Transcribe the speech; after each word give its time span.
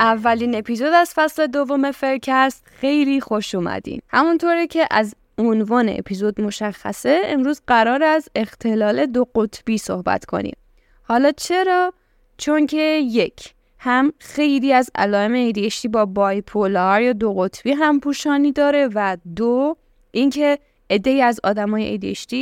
اولین 0.00 0.54
اپیزود 0.54 0.92
از 0.92 1.12
فصل 1.14 1.46
دوم 1.46 1.90
فرکست. 1.90 2.66
خیلی 2.80 3.20
خوش 3.20 3.54
اومدین. 3.54 4.00
همونطوره 4.08 4.66
که 4.66 4.86
از 4.90 5.14
عنوان 5.38 5.88
اپیزود 5.88 6.40
مشخصه 6.40 7.20
امروز 7.24 7.62
قرار 7.66 8.02
از 8.02 8.28
اختلال 8.34 9.06
دو 9.06 9.24
قطبی 9.34 9.78
صحبت 9.78 10.24
کنیم. 10.24 10.56
حالا 11.02 11.32
چرا؟ 11.32 11.92
چون 12.38 12.66
که 12.66 13.00
یک 13.04 13.54
هم 13.78 14.12
خیلی 14.18 14.72
از 14.72 14.90
علائم 14.94 15.52
ADHD 15.52 15.88
با 15.88 16.06
بایپولار 16.06 17.02
یا 17.02 17.12
دو 17.12 17.34
قطبی 17.34 17.72
هم 17.72 18.00
پوشانی 18.00 18.52
داره 18.52 18.88
و 18.94 19.16
دو 19.36 19.76
اینکه 20.10 20.58
عده 20.90 21.10
از 21.10 21.40
آدمای 21.44 21.98
ADHD 21.98 22.34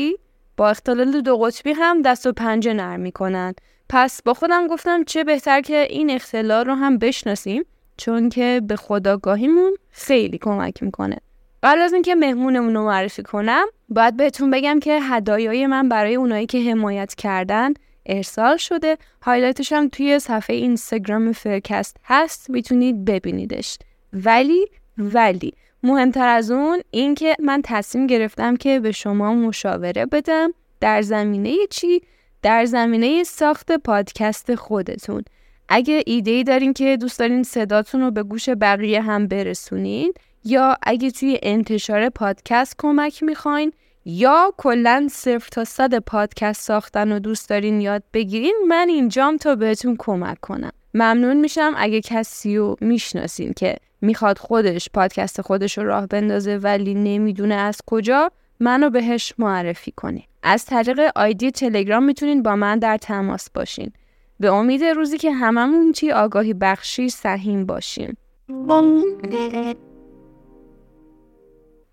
با 0.56 0.68
اختلال 0.68 1.20
دو 1.20 1.36
قطبی 1.36 1.72
هم 1.72 2.02
دست 2.02 2.27
و 2.27 2.32
پنجه 2.32 2.72
نرم 2.72 3.00
می‌کنن. 3.00 3.54
پس 3.89 4.22
با 4.22 4.34
خودم 4.34 4.67
گفتم 4.67 5.05
چه 5.05 5.25
بهتر 5.25 5.61
که 5.61 5.86
این 5.91 6.11
اختلال 6.11 6.67
رو 6.67 6.75
هم 6.75 6.98
بشناسیم 6.98 7.64
چون 7.97 8.28
که 8.28 8.62
به 8.67 8.77
خودآگاهیمون 8.77 9.77
خیلی 9.91 10.39
کمک 10.39 10.83
می‌کنه. 10.83 11.17
قبل 11.62 11.80
از 11.80 11.92
اینکه 11.92 12.14
مهمونمون 12.14 12.75
رو 12.75 12.84
معرفی 12.84 13.22
کنم 13.22 13.67
باید 13.89 14.17
بهتون 14.17 14.50
بگم 14.50 14.80
که 14.80 15.00
هدایای 15.03 15.67
من 15.67 15.89
برای 15.89 16.14
اونایی 16.14 16.47
که 16.47 16.70
حمایت 16.70 17.14
کردن 17.14 17.75
ارسال 18.06 18.56
شده. 18.56 18.98
highlight 19.22 19.63
ش 19.63 19.72
هم 19.72 19.89
توی 19.89 20.19
صفحه 20.19 20.56
اینستاگرام 20.56 21.33
فرکست 21.33 21.97
هست 22.05 22.50
می‌تونید 22.50 23.05
ببینیدش. 23.05 23.78
ولی 24.12 24.67
ولی 24.98 25.52
مهمتر 25.83 26.28
از 26.28 26.50
اون 26.50 26.80
این 26.91 27.14
که 27.14 27.36
من 27.39 27.61
تصمیم 27.64 28.06
گرفتم 28.06 28.56
که 28.56 28.80
به 28.80 28.92
شما 28.92 29.34
مشاوره 29.34 30.06
بدم. 30.06 30.55
در 30.80 31.02
زمینه 31.02 31.56
چی؟ 31.70 32.02
در 32.42 32.64
زمینه 32.64 33.25
ساخت 33.25 33.72
پادکست 33.72 34.55
خودتون. 34.55 35.22
اگه 35.69 36.03
ایده 36.06 36.31
ای 36.31 36.45
دارین 36.45 36.72
که 36.72 36.97
دوست 36.97 37.19
دارین 37.19 37.42
صداتون 37.42 38.00
رو 38.00 38.11
به 38.11 38.22
گوش 38.22 38.48
بقیه 38.48 39.03
هم 39.03 39.27
برسونین 39.27 40.12
یا 40.45 40.77
اگه 40.83 41.11
توی 41.11 41.39
انتشار 41.42 42.08
پادکست 42.08 42.75
کمک 42.78 43.22
می‌خواین 43.22 43.72
یا 44.05 44.55
کلا 44.56 45.08
صفر 45.11 45.48
تا 45.53 45.64
صد 45.64 45.98
پادکست 45.98 46.62
ساختن 46.62 47.12
و 47.12 47.19
دوست 47.19 47.48
دارین 47.48 47.80
یاد 47.80 48.03
بگیرین 48.12 48.55
من 48.69 48.89
اینجام 48.89 49.36
تا 49.36 49.55
بهتون 49.55 49.97
کمک 49.98 50.41
کنم. 50.41 50.73
ممنون 50.95 51.36
میشم 51.36 51.75
اگه 51.77 52.00
کسی 52.00 52.56
رو 52.56 52.77
می‌شناسین 52.80 53.52
که 53.52 53.77
می‌خواد 54.00 54.39
خودش 54.39 54.89
پادکست 54.95 55.41
خودش 55.41 55.78
رو 55.78 55.84
راه 55.84 56.06
بندازه 56.06 56.56
ولی 56.56 56.95
نمی‌دونه 56.95 57.55
از 57.55 57.78
کجا. 57.86 58.30
منو 58.61 58.91
بهش 58.91 59.34
معرفی 59.39 59.92
کنین 59.92 60.25
از 60.42 60.64
طریق 60.64 61.01
آیدی 61.17 61.51
تلگرام 61.51 62.03
می‌تونین 62.03 62.42
با 62.42 62.56
من 62.56 62.78
در 62.78 62.97
تماس 62.97 63.51
باشین. 63.51 63.92
به 64.41 64.53
امید 64.53 64.84
روزی 64.84 65.19
که 65.19 65.33
هممون 65.33 65.92
توی 65.92 66.12
آگاهی 66.12 66.55
بخشی 66.55 67.09
سهیم 67.09 67.67
باشیم 67.67 68.17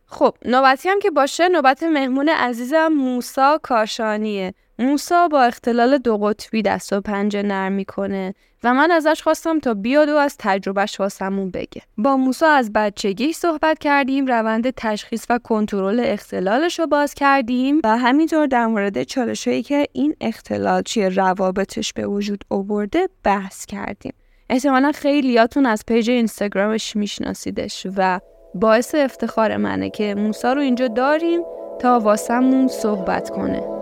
خب 0.05 0.35
نوبتی 0.45 0.89
هم 0.89 0.99
که 0.99 1.11
باشه 1.11 1.49
نوبت 1.49 1.83
مهمون 1.83 2.29
عزیزم 2.29 2.87
موسا 2.87 3.59
کاشانیه. 3.63 4.53
موسا 4.79 5.27
با 5.27 5.43
اختلال 5.43 5.97
دو 5.97 6.17
قطبی 6.17 6.61
دست 6.61 6.93
و 6.93 7.01
پنجه 7.01 7.43
نرم 7.43 7.71
می‌کنه. 7.71 8.33
و 8.65 8.73
من 8.73 8.91
ازش 8.91 9.21
خواستم 9.23 9.59
تا 9.59 9.73
بیاد 9.73 10.09
و 10.09 10.15
از 10.15 10.35
تجربهش 10.39 10.99
واسمون 10.99 11.51
بگه. 11.51 11.81
با 11.97 12.17
موسا 12.17 12.47
از 12.47 12.73
بچگی 12.73 13.33
صحبت 13.33 13.79
کردیم 13.79 14.25
روند 14.25 14.69
تشخیص 14.69 15.25
و 15.29 15.39
کنترل 15.39 16.01
اختلالش 16.05 16.79
رو 16.79 16.87
باز 16.87 17.13
کردیم 17.13 17.81
و 17.83 17.97
همینطور 17.97 18.47
در 18.47 18.65
مورد 18.65 19.03
چالشهایی 19.03 19.63
که 19.63 19.87
این 19.93 20.15
اختلال 20.21 20.81
چیه 20.81 21.09
روابطش 21.09 21.93
به 21.93 22.07
وجود 22.07 22.43
آورده 22.49 23.09
بحث 23.23 23.65
کردیم. 23.65 24.13
احتمالا 24.49 24.91
خیلیاتون 24.91 25.65
از 25.65 25.83
پیج 25.87 26.09
اینستاگرامش 26.09 26.95
میشناسیدش 26.95 27.87
و 27.97 28.19
باعث 28.55 28.95
افتخار 28.95 29.57
منه 29.57 29.89
که 29.89 30.15
موسا 30.15 30.53
رو 30.53 30.61
اینجا 30.61 30.87
داریم 30.87 31.41
تا 31.79 31.99
واسمون 31.99 32.67
صحبت 32.67 33.29
کنه. 33.29 33.74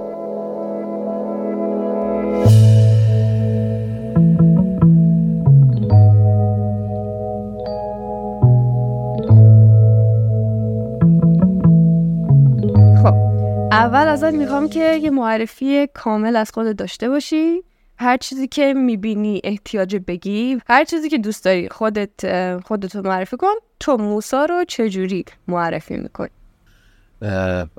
اول 13.74 14.08
ازت 14.08 14.34
می‌خوام 14.34 14.70
که 14.70 14.94
یه 14.96 15.10
معرفی 15.10 15.88
کامل 15.94 16.36
از 16.36 16.52
خودت 16.52 16.76
داشته 16.76 17.10
باشی. 17.10 17.64
هر 17.98 18.18
چیزی 18.18 18.48
که 18.48 18.74
می‌بینی 18.74 19.42
احتیاج 19.44 19.96
بگی. 20.08 20.58
هر 20.68 20.84
چیزی 20.84 21.10
که 21.10 21.18
دوست 21.18 21.46
داری 21.46 21.70
خودت 21.70 22.60
خودتو 22.60 23.02
معرفی 23.02 23.38
کن. 23.38 23.54
تو 23.80 23.98
موسا 23.98 24.46
رو 24.46 24.64
چجوری 24.68 25.26
معرفی 25.48 25.98
می‌کنی؟ 25.98 26.30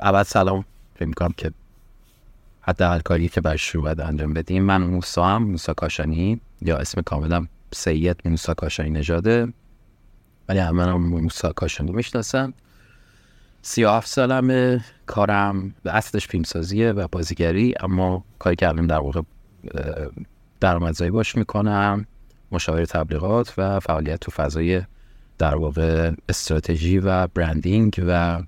اول 0.02 0.22
سلام. 0.22 0.64
فکر 0.94 1.04
می‌کنم 1.04 1.34
که 1.36 1.52
حتی 2.60 2.84
کاری 3.04 3.28
که 3.28 3.40
برش 3.40 3.68
رو 3.68 3.82
باید 3.82 4.00
انجام 4.00 4.34
بدیم. 4.34 4.62
من 4.62 4.82
موسا 4.82 5.24
هم 5.24 5.42
موسا 5.42 5.74
کاشانی. 5.74 6.40
یا 6.62 6.76
اسم 6.76 7.00
کاملم 7.02 7.48
سید 7.72 8.16
موسا 8.24 8.54
کاشانی 8.54 8.90
نژاده. 8.90 9.52
ولی 10.48 10.58
همه 10.58 10.82
هم 10.82 11.08
موسا 11.08 11.52
کاشانی 11.52 11.92
می‌شناسم. 11.92 12.52
سی 13.66 13.84
و 13.84 13.90
هفت 13.90 14.08
سالم 14.08 14.80
کارم 15.06 15.74
به 15.82 15.96
اصلش 15.96 16.26
فیلمسازیه 16.26 16.92
و 16.92 17.08
بازیگری 17.12 17.74
اما 17.80 18.24
کاری 18.38 18.56
که 18.56 18.68
الان 18.68 18.86
در 18.86 18.98
واقع 18.98 19.20
درآمدزایی 20.60 21.10
باش 21.10 21.36
می‌کنم 21.36 22.06
مشاور 22.52 22.84
تبلیغات 22.84 23.54
و 23.58 23.80
فعالیت 23.80 24.20
تو 24.20 24.30
فضای 24.30 24.82
در 25.38 25.54
واقع 25.54 26.12
استراتژی 26.28 26.98
و 26.98 27.26
برندینگ 27.26 28.04
و 28.08 28.42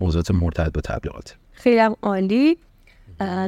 موضوعات 0.00 0.30
مرتبط 0.30 0.72
با 0.72 0.80
تبلیغات. 0.80 1.36
خیلی 1.52 1.78
هم 1.78 1.96
عالی. 2.02 2.58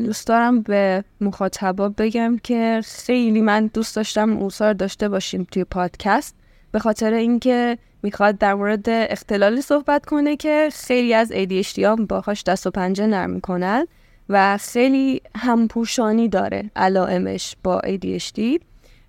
دوست 0.05 0.27
دارم 0.27 0.63
به 0.63 1.05
مخاطبا 1.21 1.89
بگم 1.89 2.39
که 2.43 2.81
خیلی 2.85 3.41
من 3.41 3.67
دوست 3.67 3.97
داشتم 3.97 4.25
موسا 4.25 4.73
داشته 4.73 5.09
باشیم 5.09 5.47
توی 5.51 5.65
پادکست 5.65 6.35
به 6.73 6.79
خاطر 6.79 7.13
اینکه 7.13 7.79
می‌خواد 8.03 8.39
در 8.39 8.55
مورد 8.55 8.85
اختلالی 8.89 9.63
صحبت 9.63 10.07
کنه 10.07 10.37
که 10.37 10.69
خیلی 10.73 11.15
از 11.15 11.33
ADHD 11.33 11.79
ها 11.79 11.97
باهاش 11.97 12.43
دست 12.43 12.67
و 12.67 12.71
پنجه 12.71 13.07
نرم 13.07 13.31
می‌کنن 13.31 13.87
و 14.29 14.59
خیلی 14.59 15.23
همپوشانی 15.37 16.29
داره 16.29 16.71
علائمش 16.77 17.57
با 17.63 17.81
ADHD 17.81 18.41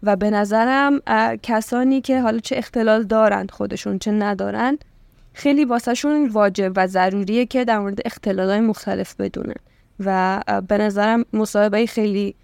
و 0.04 0.16
به 0.16 0.30
نظرم 0.30 1.00
کسانی 1.44 2.02
که 2.02 2.22
حالا 2.22 2.40
چه 2.40 2.58
اختلال 2.58 3.04
دارند 3.04 3.52
خودشون 3.52 4.00
چه 4.00 4.12
ندارند 4.12 4.86
خیلی 5.34 5.66
واسهشون 5.66 6.28
واجب 6.28 6.72
و 6.76 6.88
ضروریه 6.88 7.46
که 7.46 7.66
در 7.66 7.80
مورد 7.80 8.00
اختلالهای 8.06 8.60
مختلف 8.60 9.16
بدونن. 9.16 9.56
و 10.06 10.42
به 10.68 10.78
نظرم 10.78 11.26
مصاحبه 11.34 11.86
خیلی 11.86 12.36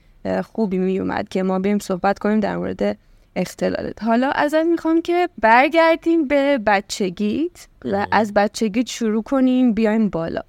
خوبی 0.54 0.78
می 0.78 1.00
اومد 1.00 1.30
که 1.30 1.44
ما 1.44 1.60
بیم 1.60 1.80
صحبت 1.80 2.20
کنیم 2.20 2.40
در 2.40 2.58
مورد 2.58 2.98
اختلالت. 3.38 4.04
حالا 4.04 4.32
ازت 4.32 4.66
می‌خوام 4.66 5.02
که 5.02 5.30
برگردیم 5.42 6.28
به 6.28 6.58
بچگیت 6.58 7.68
و 7.86 8.08
از 8.12 8.34
بچگیت 8.34 8.88
شروع 8.88 9.24
کنیم 9.24 9.74
بیایم 9.74 10.10
بالا. 10.10 10.42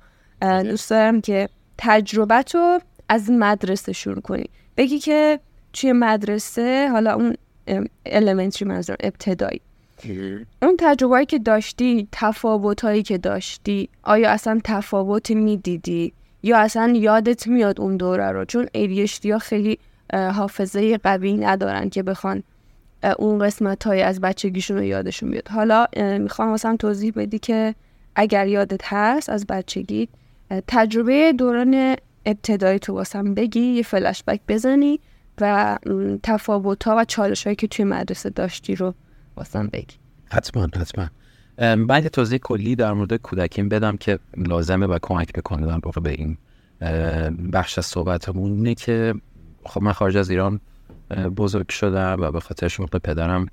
دوست 0.42 0.90
دارم 0.90 1.20
که 1.20 1.48
تجربت 1.78 2.54
رو 2.54 2.80
از 3.08 3.30
مدرسه 3.30 3.92
شروع 3.92 4.20
کنیم 4.20 4.48
بگی 4.76 4.98
که 4.98 5.40
توی 5.72 5.92
مدرسه 5.92 6.88
حالا 6.88 7.14
اون 7.14 7.34
elementary 8.08 8.62
منظور 8.62 8.96
ابتدایی. 9.00 9.60
اون 10.62 10.76
تجربه 10.78 11.24
که 11.24 11.38
داشتی 11.38 12.08
تفاوت 12.12 12.80
هایی 12.80 13.02
که 13.02 13.18
داشتی 13.18 13.88
آیا 14.02 14.30
اصلا 14.30 14.60
تفاوتی 14.64 15.34
می‌دیدی؟ 15.34 16.12
یا 16.42 16.58
اصلا 16.58 16.92
یادت 16.96 17.46
میاد 17.46 17.80
اون 17.80 17.96
دوره 17.96 18.30
رو؟ 18.30 18.44
چون 18.44 18.66
ADHD 18.66 19.26
ها 19.26 19.38
خیلی 19.38 19.78
حافظه 20.12 20.98
قوی 20.98 21.32
ندارن 21.32 21.88
که 21.88 22.02
بخوان 22.02 22.42
اون 23.18 23.38
قسمت 23.38 23.84
های 23.84 24.02
از 24.02 24.20
بچگیشون 24.20 24.76
رو 24.76 24.82
یادشون 24.82 25.30
بیاد. 25.30 25.48
حالا 25.48 25.86
می‌خوام 26.18 26.52
مثلا 26.52 26.76
توضیح 26.76 27.12
بدی 27.16 27.38
که 27.38 27.74
اگر 28.16 28.46
یادت 28.46 28.80
هست 28.84 29.30
از 29.30 29.46
بچگی 29.46 30.08
تجربه 30.68 31.32
دوران 31.32 31.96
ابتدایی 32.26 32.78
تو 32.78 32.92
واسم 32.94 33.34
بگی 33.34 33.60
یه 33.60 33.82
فلشبک 33.82 34.40
بزنی 34.48 35.00
و 35.40 35.78
تفاوت 36.22 36.84
ها 36.84 36.96
و 36.98 37.04
چالش 37.04 37.44
هایی 37.44 37.56
که 37.56 37.66
توی 37.66 37.84
مدرسه 37.84 38.30
داشتی 38.30 38.74
رو 38.74 38.94
واسم 39.36 39.66
بگی. 39.66 39.96
حتما 40.30 40.62
حتما. 40.62 41.08
یه 41.98 42.08
توضیح 42.08 42.38
کلی 42.38 42.76
در 42.76 42.92
مورد 42.92 43.14
کودکیم 43.14 43.68
بدم 43.68 43.96
که 43.96 44.18
لازمه 44.36 44.86
و 44.86 44.98
کمک 45.02 45.32
بکنه 45.32 45.66
در 45.66 46.00
به 46.00 46.10
این 46.10 46.36
بخش 47.52 47.78
از 47.78 47.86
صحبتمون. 47.86 48.52
اینه 48.52 48.74
که 48.74 49.14
خب 49.64 49.82
من 49.82 49.92
خارج 49.92 50.16
از 50.16 50.30
ایران 50.30 50.60
بزرگ 51.10 51.68
شدم 51.68 52.16
و 52.20 52.30
به 52.30 52.40
خاطر 52.40 52.68
شما 52.68 52.86
پدرم 52.86 53.46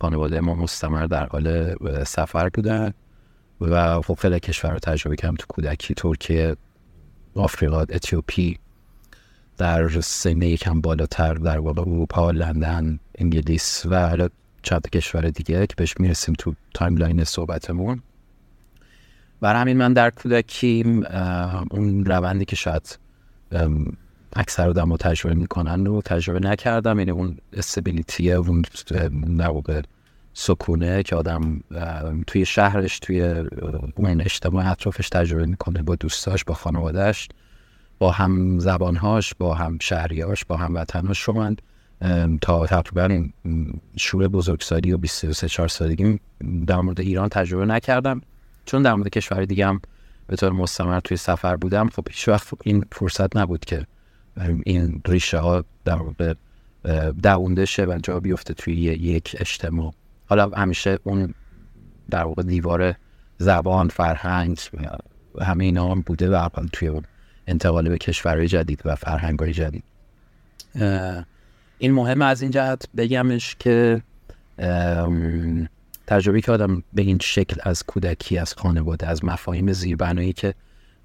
خانواده 0.00 0.40
ما 0.40 0.54
مستمر 0.54 1.06
در 1.06 1.26
حال 1.26 1.74
سفر 2.04 2.48
بودن 2.48 2.92
و 3.60 4.00
خب 4.00 4.14
خیلی 4.14 4.40
کشور 4.40 4.70
رو 4.72 4.78
تجربه 4.78 5.16
کردم 5.16 5.34
تو 5.34 5.46
کودکی 5.48 5.94
ترکیه 5.94 6.56
آفریقا 7.34 7.80
اتیوپی 7.80 8.58
در 9.56 9.88
سنه 10.00 10.48
یکم 10.48 10.80
بالاتر 10.80 11.34
در 11.34 11.58
واقع 11.58 11.80
اروپا 11.80 12.30
لندن 12.30 12.98
انگلیس 13.18 13.86
و 13.86 14.08
حالا 14.08 14.28
چند 14.62 14.90
کشور 14.90 15.30
دیگه 15.30 15.66
که 15.66 15.74
بهش 15.76 15.94
می‌رسیم 15.98 16.34
تو 16.38 16.54
timeline 16.74 17.24
صحبتمون. 17.24 18.02
برای 19.40 19.60
همین 19.60 19.76
من 19.76 19.92
در 19.92 20.10
کودکیم 20.10 21.06
اون 21.70 22.04
روندی 22.04 22.44
که 22.44 22.56
شاید 22.56 22.98
اکثر 24.34 24.68
آدما 24.68 24.96
تجربه 24.96 25.34
می‌کنن 25.34 25.86
رو 25.86 26.02
تجربه 26.02 26.40
نکردم. 26.40 26.98
یعنی 26.98 27.10
اون 27.10 27.38
stability 27.52 28.26
ه 28.26 28.34
اون 28.34 28.62
در 29.38 29.48
سکونه 30.34 31.02
که 31.02 31.16
آدم 31.16 31.60
توی 32.26 32.46
شهرش 32.46 32.98
توی 32.98 33.22
اون 33.96 34.20
اجتماع 34.20 34.70
اطرافش 34.70 35.08
تجربه 35.08 35.46
می‌کنه 35.46 35.82
با 35.82 35.94
دوستاش 35.94 36.44
با 36.44 36.54
خانوادهش 36.54 37.28
با 37.98 38.10
هم 38.10 38.58
زبانهاش 38.58 39.34
با 39.34 39.54
هم 39.54 39.78
شهریاش 39.80 40.44
با 40.44 40.56
هم 40.56 40.74
وطنهاش. 40.74 41.22
رو 41.22 41.54
تا 42.40 42.66
تقریبا 42.66 43.28
شور 43.96 44.28
بزرگسالی 44.28 44.92
و 44.92 44.98
23 44.98 45.48
4 45.48 45.68
سالگی 45.68 46.20
در 46.66 46.80
مورد 46.80 47.00
ایران 47.00 47.28
تجربه 47.28 47.66
نکردم. 47.66 48.20
چون 48.64 48.82
در 48.82 48.94
مورد 48.94 49.08
کشور 49.08 49.44
دیگه 49.44 49.66
هم 49.66 49.80
به 50.26 50.36
طور 50.36 50.52
مستمر 50.52 51.00
توی 51.00 51.16
سفر 51.16 51.56
بودم 51.56 51.88
خب 51.88 52.08
هیچ 52.10 52.28
وقت 52.28 52.48
این 52.64 52.84
فرصت 52.92 53.36
نبود 53.36 53.64
که 53.64 53.86
این 54.64 55.02
ریشه 55.06 55.38
ها 55.38 55.64
در 55.84 55.96
واقع 55.96 56.34
دعونده 57.22 57.64
شه 57.64 57.84
و 57.84 57.98
جا 58.02 58.20
بیفته 58.20 58.54
توی 58.54 58.74
یک 58.74 59.36
اجتماع. 59.38 59.92
حالا 60.26 60.48
همیشه 60.48 60.98
اون 61.04 61.34
در 62.10 62.24
واقع 62.24 62.42
دیوار 62.42 62.94
زبان 63.38 63.88
فرهنگ 63.88 64.58
همه 65.40 65.64
اینا 65.64 65.90
هم 65.90 66.00
بوده 66.00 66.30
و 66.30 66.48
توی 66.72 67.00
انتقال 67.46 67.88
به 67.88 67.98
کشورهای 67.98 68.48
جدید 68.48 68.82
و 68.84 68.94
فرهنگ 68.94 69.46
جدید. 69.46 69.84
این 71.78 71.92
مهم 71.92 72.22
از 72.22 72.42
این 72.42 72.50
جهت 72.50 72.88
بگمش 72.96 73.56
که 73.58 74.02
تجربه 76.06 76.40
که 76.40 76.52
آدم 76.52 76.82
به 76.92 77.02
این 77.02 77.18
شکل 77.22 77.60
از 77.62 77.82
کودکی 77.82 78.38
از 78.38 78.54
خانواده 78.54 79.06
از 79.06 79.24
مفاهیم 79.24 79.72
زیربنایی 79.72 80.32
که 80.32 80.54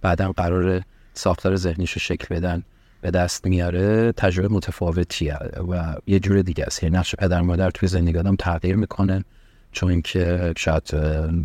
بعدا 0.02 0.32
قرار 0.32 0.82
ساختار 1.14 1.56
ذهنیش 1.56 1.92
رو 1.92 2.00
شکل 2.00 2.36
بدن 2.36 2.64
به 3.02 3.12
دست 3.12 3.46
میاره 3.48 4.12
تجربه 4.12 4.48
متفاوتیه 4.48 5.36
و 5.70 5.96
یه 6.08 6.20
جور 6.20 6.42
دیگه 6.42 6.64
است. 6.64 6.84
یعنی 6.84 6.98
نقش 6.98 7.16
پدر 7.16 7.42
مادر 7.42 7.72
توی 7.72 7.90
زندگی 7.90 8.18
آدم 8.18 8.36
تغییر 8.36 8.76
می‌کنه 8.76 9.26
چون 9.72 10.02
که 10.02 10.54
شاید 10.58 10.84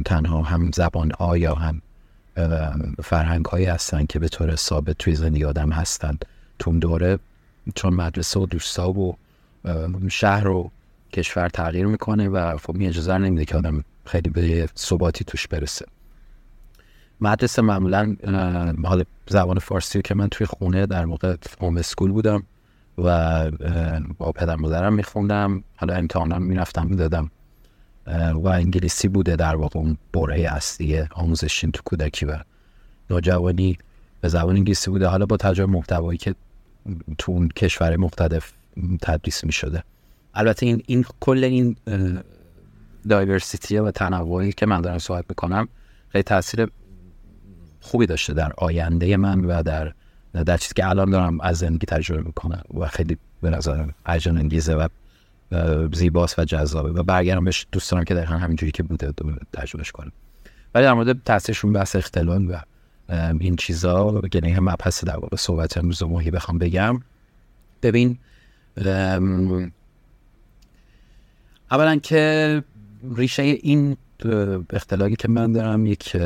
تنها 0.04 0.42
هم 0.42 0.70
زبان 0.74 1.10
ها 1.10 1.36
یا 1.38 1.54
هم 1.54 1.82
فرهنگ 3.02 3.44
هایی 3.44 3.66
هستن 3.66 4.06
که 4.06 4.18
به 4.18 4.28
طور 4.28 4.56
ثابت 4.56 4.98
توی 4.98 5.14
زندگی 5.14 5.44
آدم 5.44 5.70
هستن 5.70 6.18
تو 6.58 6.78
دوره. 6.78 7.18
چون 7.74 7.94
مدرسه 7.94 8.40
و 8.40 8.46
دوستا 8.46 8.90
و 8.90 9.16
شهر 10.08 10.48
و 10.48 10.70
کشور 11.12 11.48
تغییر 11.48 11.86
می‌کنه 11.86 12.28
و 12.28 12.58
خب 12.58 12.76
اجازه 12.80 13.18
نمیده 13.18 13.44
که 13.44 13.56
آدم 13.56 13.84
خیلی 14.04 14.30
به 14.30 14.68
ثباتی 14.76 15.24
توش 15.24 15.48
برسه. 15.48 15.86
مدرسه 17.20 17.62
معمولا 17.62 18.16
حال 18.84 19.04
زبان 19.28 19.58
فارسی 19.58 20.02
که 20.02 20.14
من 20.14 20.28
توی 20.28 20.46
خونه 20.46 20.86
در 20.86 21.04
موقع 21.04 21.36
هوم 21.60 21.76
اسکول 21.76 22.12
بودم 22.12 22.42
و 22.98 23.50
با 24.18 24.32
پدر 24.32 24.56
مادرم 24.56 24.94
میخوندم. 24.94 25.64
حالا 25.76 25.94
امتحانم 25.94 26.42
می‌رفتم 26.42 26.86
می‌دادم. 26.86 27.30
و 28.34 28.48
انگلیسی 28.48 29.08
بوده 29.08 29.36
در 29.36 29.56
واقع 29.56 29.80
اون 29.80 29.96
بره 30.12 30.40
اصلی 30.40 31.00
آموزشین 31.00 31.70
تو 31.70 31.82
کودکی 31.84 32.26
و 32.26 32.38
نوجوانی. 33.10 33.78
به 34.20 34.28
زبان 34.28 34.56
انگلیسی 34.56 34.90
بوده. 34.90 35.06
حالا 35.06 35.26
با 35.26 35.36
تجربه 35.36 35.72
محتوایی 35.72 36.18
که 36.18 36.34
تو 37.18 37.32
اون 37.32 37.48
کشور 37.48 37.96
مختلف 37.96 38.52
تدریس 39.02 39.44
می 39.44 39.52
شده 39.52 39.84
البته 40.34 40.66
این, 40.66 40.82
این 40.86 41.04
کل 41.20 41.44
این 41.44 41.76
دایورسیتی 43.08 43.78
و 43.78 43.90
تنوعی 43.90 44.52
که 44.52 44.66
من 44.66 44.80
دارم 44.80 44.98
صحبت 44.98 45.24
می‌کنم 45.28 45.68
خیلی 46.08 46.22
تاثیر 46.22 46.70
خوبی 47.84 48.06
داشته 48.06 48.34
در 48.34 48.52
آینده 48.56 49.16
من 49.16 49.44
و 49.44 49.62
در 49.62 49.92
در 50.46 50.56
چیزی 50.56 50.74
که 50.74 50.88
الان 50.88 51.10
دارم 51.10 51.40
از 51.40 51.58
زندگی 51.58 51.86
تجربه 51.86 52.22
می‌کنم 52.22 52.62
و 52.74 52.88
خیلی 52.88 53.18
به 53.42 53.50
نظرم 53.50 53.94
هیجان 54.06 54.38
انگیزه 54.38 54.74
و 54.74 54.88
زیباست 55.92 56.38
و 56.38 56.44
جذابه 56.44 56.90
و 56.90 57.02
برگردم 57.02 57.44
بهش. 57.44 57.66
دوست 57.72 57.90
دارم 57.90 58.04
که 58.04 58.14
دقیقا 58.14 58.34
همینجوری 58.34 58.72
که 58.72 58.82
بوده 58.82 59.12
تجربهش 59.52 59.92
کنم. 59.92 60.12
ولی 60.74 60.84
در 60.84 60.92
مورد 60.92 61.22
تاثیرشون 61.24 61.72
بحث 61.72 61.96
اختلال 61.96 62.50
و 62.50 62.60
این 63.40 63.56
چیزا 63.56 64.22
یعنی 64.34 64.52
هم 64.52 64.64
مبحث 64.68 65.04
در 65.04 65.16
واقع 65.16 65.36
صحبت 65.36 65.78
امروز 65.78 66.02
و 66.02 66.08
ماهی 66.08 66.30
بخوام 66.30 66.58
بگم. 66.58 67.00
ببین 67.82 68.18
اولا 71.70 71.96
که 71.96 72.62
ریشه 73.16 73.42
این 73.42 73.96
اختلالی 74.70 75.16
که 75.16 75.28
من 75.28 75.52
دارم 75.52 75.86
یک 75.86 76.16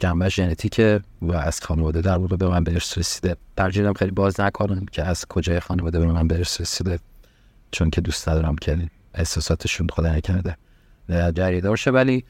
جنبه 0.00 0.28
ژنتیک 0.28 0.80
و 1.22 1.32
از 1.32 1.60
خانواده 1.60 2.00
در 2.00 2.16
واقع 2.18 2.36
به 2.36 2.48
من 2.48 2.64
ارث 2.68 2.98
رسیده. 2.98 3.36
ترجیحم 3.56 3.92
خیلی 3.92 4.10
باز 4.10 4.40
نکنم 4.40 4.86
که 4.92 5.02
از 5.02 5.26
کجای 5.26 5.60
خانواده 5.60 5.98
به 5.98 6.06
من 6.06 6.32
ارث 6.32 6.60
رسیده 6.60 6.98
چون 7.70 7.90
که 7.90 8.00
دوست 8.00 8.28
ندارم 8.28 8.56
که 8.56 8.90
احساساتشون 9.14 9.86
خدا 9.92 10.14
نکرده. 10.14 10.56
جریدار 11.08 11.76
شه 11.76 11.90
ولی 11.90 12.24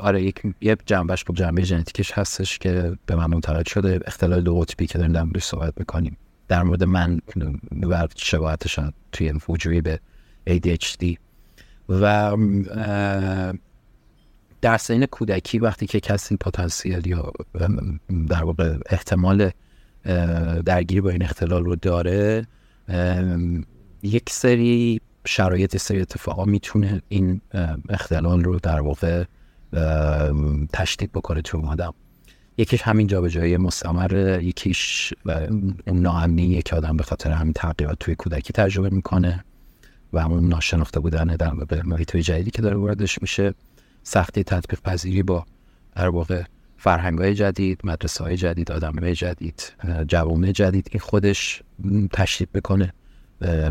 آره 0.00 0.22
یک 0.22 0.42
یه 0.60 0.76
جنبش 0.86 1.24
با 1.24 1.34
جنبه 1.34 1.62
ژنتیکش 1.62 2.12
هستش 2.12 2.58
که 2.58 2.98
به 3.06 3.16
من 3.16 3.26
منتقل 3.26 3.62
شده. 3.62 4.00
اختلال 4.06 4.40
دو 4.40 4.60
قطبی 4.60 4.86
که 4.86 4.98
داریم 4.98 5.12
در 5.12 5.40
صحبت 5.40 5.74
می‌کنیم. 5.76 6.16
در 6.48 6.62
مورد 6.62 6.84
من 6.84 7.20
و 7.82 8.08
شباهتش 8.16 8.78
توی 9.12 9.32
وجودی 9.48 9.80
به 9.80 10.00
ADHD 10.50 11.16
و 11.88 12.36
در 14.60 14.76
سین 14.76 15.06
کودکی 15.06 15.58
وقتی 15.58 15.86
که 15.86 16.00
کسی 16.00 16.36
پتانسیل 16.36 17.06
یا 17.06 17.32
در 18.28 18.44
واقع 18.44 18.76
احتمال 18.86 19.50
درگیری 20.64 21.00
با 21.00 21.10
این 21.10 21.22
اختلال 21.22 21.64
رو 21.64 21.76
داره 21.76 22.46
یک 24.02 24.30
سری 24.30 25.00
شرایط 25.26 25.76
سری 25.76 26.00
اتفاقا 26.00 26.44
می‌تونه 26.44 27.02
این 27.08 27.40
اختلال 27.88 28.44
رو 28.44 28.58
در 28.58 28.80
واقع 28.80 29.24
تشدید 30.72 31.12
بکنه 31.12 31.42
تو 31.42 31.66
آدم. 31.66 31.94
یکیش 32.58 32.82
همین 32.82 33.06
جایی 33.06 33.56
مستمر 33.56 34.40
یکیش 34.42 35.14
اون 35.86 36.00
ناامنیه 36.00 36.62
که 36.62 36.76
آدم 36.76 36.96
به 36.96 37.02
خاطر 37.02 37.30
همین 37.30 37.52
تغییرات 37.52 37.98
توی 38.00 38.14
کودکی 38.14 38.52
تجربه 38.52 38.90
می‌کنه 38.90 39.44
و 40.12 40.22
همون 40.22 40.48
ناشناخته 40.48 41.00
بودن 41.00 41.24
در 41.24 41.82
محیط 41.82 42.16
جدیدی 42.16 42.50
که 42.50 42.62
داره 42.62 42.76
واردش 42.76 43.22
میشه. 43.22 43.54
سختی 44.08 44.44
تطبیق 44.44 44.80
پذیری 44.80 45.22
با 45.22 45.44
در 45.96 46.08
واقع 46.08 46.42
فرهنگ 46.76 47.18
های 47.18 47.34
جدید 47.34 47.80
مدرسه 47.84 48.24
های 48.24 48.36
جدید 48.36 48.72
آدم 48.72 48.98
های 48.98 49.14
جدید 49.14 49.72
جوامع 50.08 50.52
جدید 50.52 50.88
این 50.90 51.00
خودش 51.00 51.62
تشدید 52.12 52.52
بکنه 52.52 52.92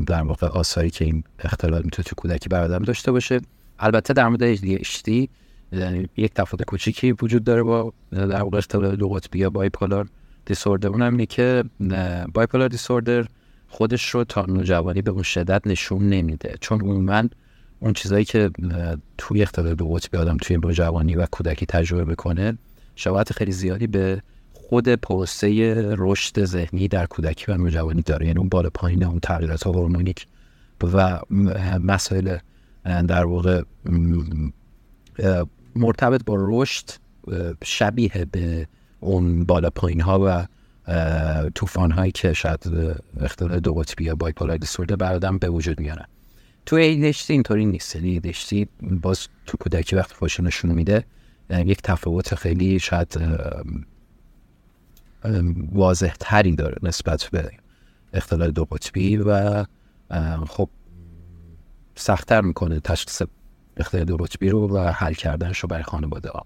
در 0.07 0.21
واقع 0.21 0.47
آثاری 0.47 0.89
که 0.89 1.05
این 1.05 1.23
اختلال 1.39 1.81
می‌تونه 1.83 2.03
تو 2.03 2.15
کودکی 2.15 2.49
بر 2.49 2.67
داشته 2.67 3.11
باشه. 3.11 3.41
البته 3.79 4.13
در 4.13 4.27
مورد 4.27 4.55
ADHD 4.55 5.27
یک 6.17 6.33
تفاوت 6.33 6.63
کوچیکی 6.63 7.11
وجود 7.11 7.43
داره 7.43 7.63
با 7.63 7.93
در 8.11 8.43
واقع 8.43 8.57
اختلال 8.57 8.95
دو 8.95 9.09
قطبی 9.09 9.39
یا 9.39 9.49
بایپولار 9.49 10.07
دیسوردر. 10.45 10.89
اونم 10.89 11.11
اینه 11.11 11.25
که 11.25 11.63
بایپولار 12.33 12.67
دیسوردر 12.67 13.25
خودش 13.67 14.09
رو 14.09 14.23
تا 14.23 14.45
نوجوانی 14.45 15.01
به 15.01 15.11
اون 15.11 15.23
شدت 15.23 15.67
نشون 15.67 16.09
نمیده. 16.09 16.55
چون 16.61 16.81
من 16.81 17.29
اون 17.85 17.93
چیزایی 17.93 18.25
که 18.25 18.49
توی 19.17 19.41
اختلال 19.41 19.75
دو 19.75 19.87
قطبی 19.89 20.17
آدم 20.17 20.37
توی 20.37 20.57
نوجوانی 20.57 21.15
و 21.15 21.25
کودکی 21.25 21.65
تجربه 21.65 22.05
بکنه 22.05 22.57
شباهت 22.95 23.33
خیلی 23.33 23.51
زیادی 23.51 23.87
به 23.87 24.21
خود 24.53 24.89
پروسه 24.89 25.75
رشد 25.97 26.45
ذهنی 26.45 26.87
در 26.87 27.05
کودکی 27.05 27.51
و 27.51 27.57
نوجوانی 27.57 28.01
داره. 28.01 28.27
یعنی 28.27 28.39
اون 28.39 28.49
بالا 28.49 28.69
پایین 28.69 29.03
اون 29.03 29.19
تغییرات 29.19 29.67
هورمونیک 29.67 30.27
و 30.83 31.19
مسائل 31.79 32.37
در 32.83 33.25
واقع 33.25 33.61
مرتبط 35.75 36.25
با 36.25 36.35
رشد 36.39 36.89
شبیه 37.63 38.25
به 38.31 38.67
اون 38.99 39.43
بالا 39.43 39.69
پایین 39.69 40.01
ها 40.01 40.19
و 40.25 40.47
طوفان 41.55 41.91
هایی 41.91 42.11
که 42.11 42.33
شاید 42.33 42.63
اختلال 43.21 43.59
دو 43.59 43.73
قطبی 43.73 44.03
یا 44.03 44.15
بایپولار 44.15 44.57
دیسوردر 44.57 44.95
برادم 44.95 45.37
به 45.37 45.49
وجود 45.49 45.79
میارن. 45.79 46.05
تو 46.65 46.75
ADHD 46.75 47.29
اینطوری 47.29 47.65
نیست. 47.65 47.95
یعنی 47.95 48.21
ADHD 48.21 48.67
باز 48.81 49.27
تو 49.45 49.57
کودکی 49.57 49.95
وقت 49.95 50.13
خوش 50.13 50.39
نشون 50.39 50.71
میده 50.71 51.05
یک 51.49 51.81
تفاوت 51.81 52.35
خیلی 52.35 52.79
شاید 52.79 53.19
واضح 55.71 56.13
تری 56.19 56.55
داره 56.55 56.77
نسبت 56.83 57.29
به 57.31 57.51
اختلال 58.13 58.51
دو 58.51 58.65
قطبی 58.65 59.17
و 59.17 59.65
خب 60.47 60.69
سختتر 61.95 62.41
می‌کنه 62.41 62.79
تشخیص 62.79 63.21
اختلال 63.77 64.05
دو 64.05 64.17
قطبی 64.17 64.49
رو 64.49 64.75
و 64.75 64.77
حل 64.77 65.13
کردنش 65.13 65.59
رو 65.59 65.69
برای 65.69 65.83
خانواده 65.83 66.29
ها. 66.29 66.45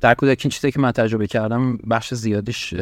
در 0.00 0.14
کودکی 0.14 0.44
این 0.44 0.50
چیزی 0.50 0.70
که 0.70 0.80
من 0.80 0.92
تجربه 0.92 1.26
کردم 1.26 1.76
بخش 1.76 2.14
زیادیش 2.14 2.74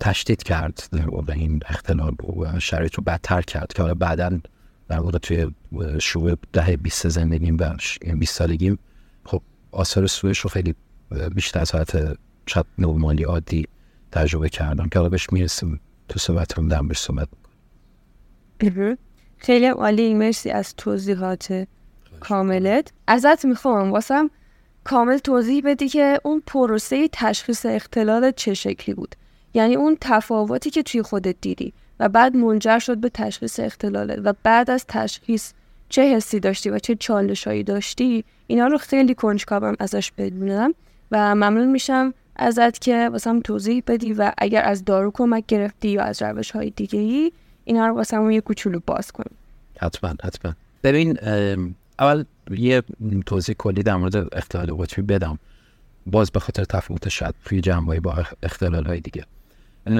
تشدید 0.00 0.42
کرد 0.42 0.88
در 0.92 1.32
این 1.32 1.60
اختلال 1.66 2.14
و 2.36 2.60
شرایط 2.60 2.94
رو 2.94 3.04
بدتر 3.04 3.42
کرد 3.42 3.72
که 3.72 3.82
حالا 3.82 3.94
بعدا 3.94 4.40
در 4.88 5.00
واقع 5.00 5.18
توی 5.18 5.50
شروع 6.00 6.34
ده 6.52 6.76
20 6.76 7.08
زندگیم 7.08 7.56
و 7.60 7.76
20 8.14 8.34
سالگیم 8.34 8.78
خب 9.24 9.42
آثار 9.72 10.06
سویش 10.06 10.38
رو 10.38 10.50
خیلی 10.50 10.74
بیشتر 11.34 11.60
از 11.60 11.72
حالت 11.72 12.18
شاید 12.46 12.66
نورمالی 12.78 13.22
عادی 13.22 13.68
تجربه 14.12 14.48
کردم 14.48 14.88
که 14.88 14.98
حالا 14.98 15.08
بهش 15.08 15.32
می‌رسیم. 15.32 15.80
تو 16.08 16.18
صحبت 16.18 16.58
رو 16.58 16.68
دم 16.68 16.88
بهش 16.88 16.98
صحبت 16.98 17.28
خیلی 19.38 19.66
عالی 19.66 20.14
مرسی 20.14 20.50
از 20.50 20.76
توضیحات 20.76 21.66
کاملت. 22.20 22.92
ازت 23.06 23.44
می‌خوام 23.44 23.92
واسم 23.92 24.30
کامل 24.84 25.18
توضیح 25.18 25.62
بدی 25.64 25.88
که 25.88 26.20
اون 26.24 26.42
پروسه 26.46 27.08
تشخیص 27.12 27.66
اختلال 27.66 28.30
چه 28.30 28.54
شکلی 28.54 28.94
بود. 28.94 29.14
یعنی 29.54 29.76
اون 29.76 29.96
تفاوتی 30.00 30.70
که 30.70 30.82
توی 30.82 31.02
خودت 31.02 31.36
دیدی. 31.40 31.72
و 32.00 32.08
بعد 32.08 32.36
منجر 32.36 32.78
شد 32.78 32.98
به 32.98 33.08
تشخیص 33.08 33.60
اختلاله 33.60 34.14
و 34.14 34.32
بعد 34.42 34.70
از 34.70 34.84
تشخیص 34.88 35.52
چه 35.88 36.02
حسی 36.02 36.40
داشتی 36.40 36.70
و 36.70 36.78
چه 36.78 36.94
چالشهایی 36.94 37.62
داشتی 37.62 38.24
اینا 38.46 38.66
رو 38.66 38.78
خیلی 38.78 39.14
کنجکاوم 39.14 39.76
ازش 39.78 40.12
بدونم 40.18 40.74
و 41.10 41.34
ممنون 41.34 41.70
میشم 41.70 42.14
ازت 42.36 42.78
که 42.78 43.08
واسم 43.12 43.40
توضیح 43.40 43.82
بدی 43.86 44.12
و 44.12 44.32
اگر 44.38 44.64
از 44.64 44.84
دارو 44.84 45.10
کمک 45.14 45.44
گرفتی 45.48 45.88
یا 45.88 46.02
از 46.02 46.22
روش 46.22 46.50
های 46.50 46.70
دیگه 46.70 46.98
ای 46.98 47.32
اینا 47.64 47.86
رو 47.86 47.94
واسم 47.94 48.30
یه 48.30 48.40
کوچولو 48.40 48.80
باز 48.86 49.12
کن. 49.12 49.24
حتما 49.80 50.14
حتما. 50.24 50.52
ببین 50.84 51.18
اول 51.98 52.24
یه 52.50 52.82
توضیح 53.26 53.54
کلی 53.58 53.82
در 53.82 53.96
مورد 53.96 54.34
اختلال 54.36 54.74
قطبی 54.74 55.02
بدم. 55.02 55.38
باز 56.06 56.30
به 56.30 56.40
خاطر 56.40 56.64
تفاوت 56.64 57.08
شد 57.08 57.34
توی 57.44 57.60
جنبایی 57.60 58.00
با 58.00 58.24
اختلال 58.42 58.86
های 58.86 59.00
دیگه. 59.00 59.24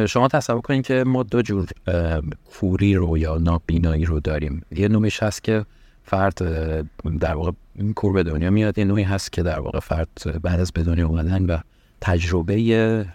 شما 0.06 0.28
تصور 0.28 0.60
کنید 0.60 0.86
که 0.86 1.04
ما 1.04 1.22
دو 1.22 1.42
جور 1.42 1.66
کوری 2.50 2.94
رو 2.94 3.18
یا 3.18 3.38
نابینایی 3.38 4.04
رو 4.04 4.20
داریم. 4.20 4.62
یه 4.70 4.88
نوعش 4.88 5.22
هست 5.22 5.44
که 5.44 5.64
فرد 6.04 6.34
در 7.20 7.34
واقع 7.34 7.50
کور 7.94 8.12
به 8.12 8.22
دنیا 8.22 8.50
میاد 8.50 8.78
یه 8.78 8.84
نوعی 8.84 9.02
هست 9.02 9.32
که 9.32 9.42
در 9.42 9.60
واقع 9.60 9.80
فرد 9.80 10.08
بعد 10.42 10.60
از 10.60 10.72
به 10.72 10.82
دنیا 10.82 11.08
اومدن 11.08 11.46
و 11.46 11.58
تجربه 12.00 13.06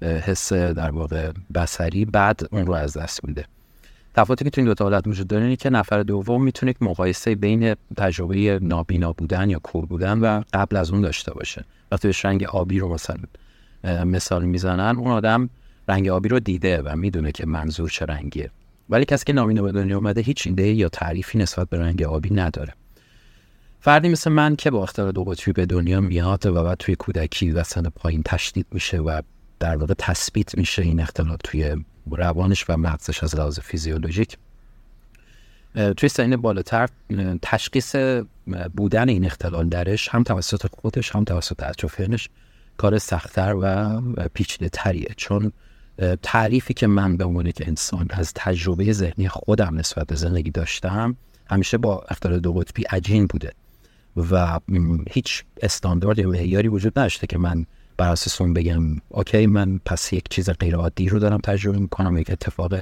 حس 0.00 0.52
در 0.52 0.90
واقع 0.90 1.32
بسری 1.54 2.04
بعد 2.04 2.40
اون 2.50 2.66
رو 2.66 2.72
از 2.72 2.96
دست 2.96 3.24
میده. 3.24 3.44
تفاوتی 4.14 4.44
که 4.44 4.50
تو 4.50 4.60
این 4.60 4.68
دو 4.68 4.74
تا 4.74 4.84
حالت 4.84 5.06
وجود 5.06 5.26
داره 5.26 5.42
اینه 5.42 5.56
که 5.56 5.70
نفر 5.70 6.02
دوم 6.02 6.44
می‌تونه 6.44 6.74
مقایسه 6.80 7.34
بین 7.34 7.74
تجربه 7.96 8.58
نابینا 8.62 9.12
بودن 9.12 9.50
یا 9.50 9.58
کور 9.58 9.86
بودن 9.86 10.18
و 10.18 10.42
قبل 10.52 10.76
از 10.76 10.90
اون 10.90 11.00
داشته 11.00 11.34
باشه. 11.34 11.64
وقتی 11.92 12.08
بهش 12.08 12.24
رنگ 12.24 12.44
آبی 12.44 12.78
رو 12.78 12.88
مثلا 12.94 13.16
مثال 14.04 14.44
می‌زنن 14.44 14.96
اون 14.96 15.10
آدم 15.10 15.50
رنگ 15.92 16.08
آبی 16.08 16.28
رو 16.28 16.40
دیده 16.40 16.82
و 16.82 16.96
می‌دونه 16.96 17.32
که 17.32 17.46
منظور 17.46 17.90
چه 17.90 18.04
رنگیه. 18.04 18.50
ولی 18.90 19.04
کسی 19.04 19.24
که 19.24 19.32
نابینا 19.32 19.62
به 19.62 19.72
دنیا 19.72 19.96
اومده 19.96 20.20
هیچ 20.20 20.46
ایده 20.46 20.72
یا 20.72 20.88
تعریفی 20.88 21.38
نسبت 21.38 21.68
به 21.68 21.78
رنگ 21.78 22.02
آبی 22.02 22.34
نداره. 22.34 22.72
فردی 23.80 24.08
مثل 24.08 24.30
من 24.30 24.56
که 24.56 24.70
با 24.70 24.82
اختلال 24.82 25.12
دو 25.12 25.24
قطبی 25.24 25.52
به 25.52 25.66
دنیا 25.66 26.00
میاد 26.00 26.46
و 26.46 26.64
بعد 26.64 26.78
توی 26.78 26.96
کودکی 26.96 27.50
و 27.50 27.62
سن 27.62 27.82
پایین 27.82 28.22
تشدید 28.22 28.66
میشه 28.70 28.98
و 28.98 29.20
در 29.60 29.76
واقع 29.76 29.94
تثبیت 29.98 30.58
میشه 30.58 30.82
این 30.82 31.00
اختلال 31.00 31.36
توی 31.44 31.76
روانش 32.10 32.70
و 32.70 32.76
مغزش 32.76 33.24
از 33.24 33.36
لحاظ 33.36 33.58
فیزیولوژیک 33.60 34.38
توی 35.96 36.08
سین 36.08 36.36
بالاتر 36.36 36.88
تشخیص 37.42 37.96
بودن 38.76 39.08
این 39.08 39.24
اختلال 39.24 39.68
درش 39.68 40.08
هم 40.08 40.22
توسط 40.22 40.66
خودش 40.80 41.16
هم 41.16 41.24
توسط 41.24 41.62
اطرافیانش 41.62 42.28
کار 42.76 42.98
سختتر 42.98 43.54
و 43.60 44.00
پیچیده 44.34 44.68
تریه 44.68 45.14
چون 45.16 45.52
تعریفی 46.22 46.74
که 46.74 46.86
من 46.86 47.16
به 47.16 47.24
عنوان 47.24 47.50
که 47.50 47.68
انسان 47.68 48.06
از 48.10 48.32
تجربه 48.34 48.92
ذهنی 48.92 49.28
خودم 49.28 49.78
نسبت 49.78 50.06
به 50.06 50.14
زندگی 50.14 50.50
داشتم 50.50 51.16
همیشه 51.50 51.78
با 51.78 52.04
اختلال 52.08 52.40
دو 52.40 52.52
قطبی 52.52 52.82
عجین 52.82 53.26
بوده 53.26 53.52
و 54.16 54.60
هیچ 55.10 55.44
استاندارد 55.62 56.18
یا 56.18 56.28
معیاری 56.28 56.68
وجود 56.68 56.98
نداشته 56.98 57.26
که 57.26 57.38
من 57.38 57.66
بر 57.96 58.08
اساس 58.08 58.40
اون 58.40 58.54
بگم 58.54 58.82
اوکی 59.08 59.46
من 59.46 59.80
پس 59.84 60.12
یک 60.12 60.28
چیز 60.28 60.50
غیر 60.50 60.76
عادی 60.76 61.08
رو 61.08 61.18
دارم 61.18 61.38
تجربه 61.38 61.78
می‌کنم 61.78 62.18
یک 62.18 62.30
اتفاق 62.30 62.74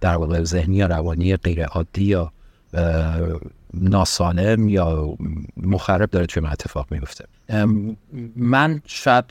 در 0.00 0.16
واقع 0.16 0.42
ذهنی 0.42 0.76
یا 0.76 0.86
روانی 0.86 1.36
غیر 1.36 1.64
عادی 1.64 2.04
یا 2.04 2.32
ناسالم 3.74 4.68
یا 4.68 5.16
مخرب 5.56 6.10
داره 6.10 6.26
توی 6.26 6.42
من 6.42 6.50
اتفاق 6.50 6.86
میفته 6.90 7.24
من 8.36 8.82
شاید 8.86 9.24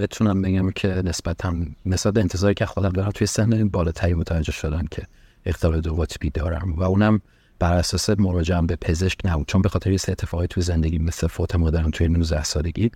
بتونم 0.00 0.42
بگم 0.42 0.70
که 0.70 0.88
نسبت 0.88 1.44
هم 1.44 1.76
انتظاری 2.16 2.54
که 2.54 2.66
خودم 2.66 2.88
دارم 2.88 3.10
توی 3.10 3.26
سن 3.26 3.68
بالاتری 3.68 4.14
متوجه 4.14 4.52
شدم 4.52 4.86
که 4.90 5.06
اختلال 5.46 5.80
دو 5.80 5.94
قطبی 5.94 6.30
دارم 6.30 6.72
و 6.72 6.82
اونم 6.82 7.20
بر 7.58 7.72
اساس 7.72 8.10
مراجعه 8.10 8.62
به 8.62 8.76
پزشک 8.76 9.18
نبود. 9.24 9.48
چون 9.48 9.62
به 9.62 9.68
خاطر 9.68 9.90
یه 9.90 9.98
اتفاقی 10.08 10.46
توی 10.46 10.62
زندگی 10.62 10.98
مثل 10.98 11.26
فوت 11.26 11.56
مادرم 11.56 11.90
توی 11.90 12.08
19 12.08 12.44
سالگی 12.44 12.90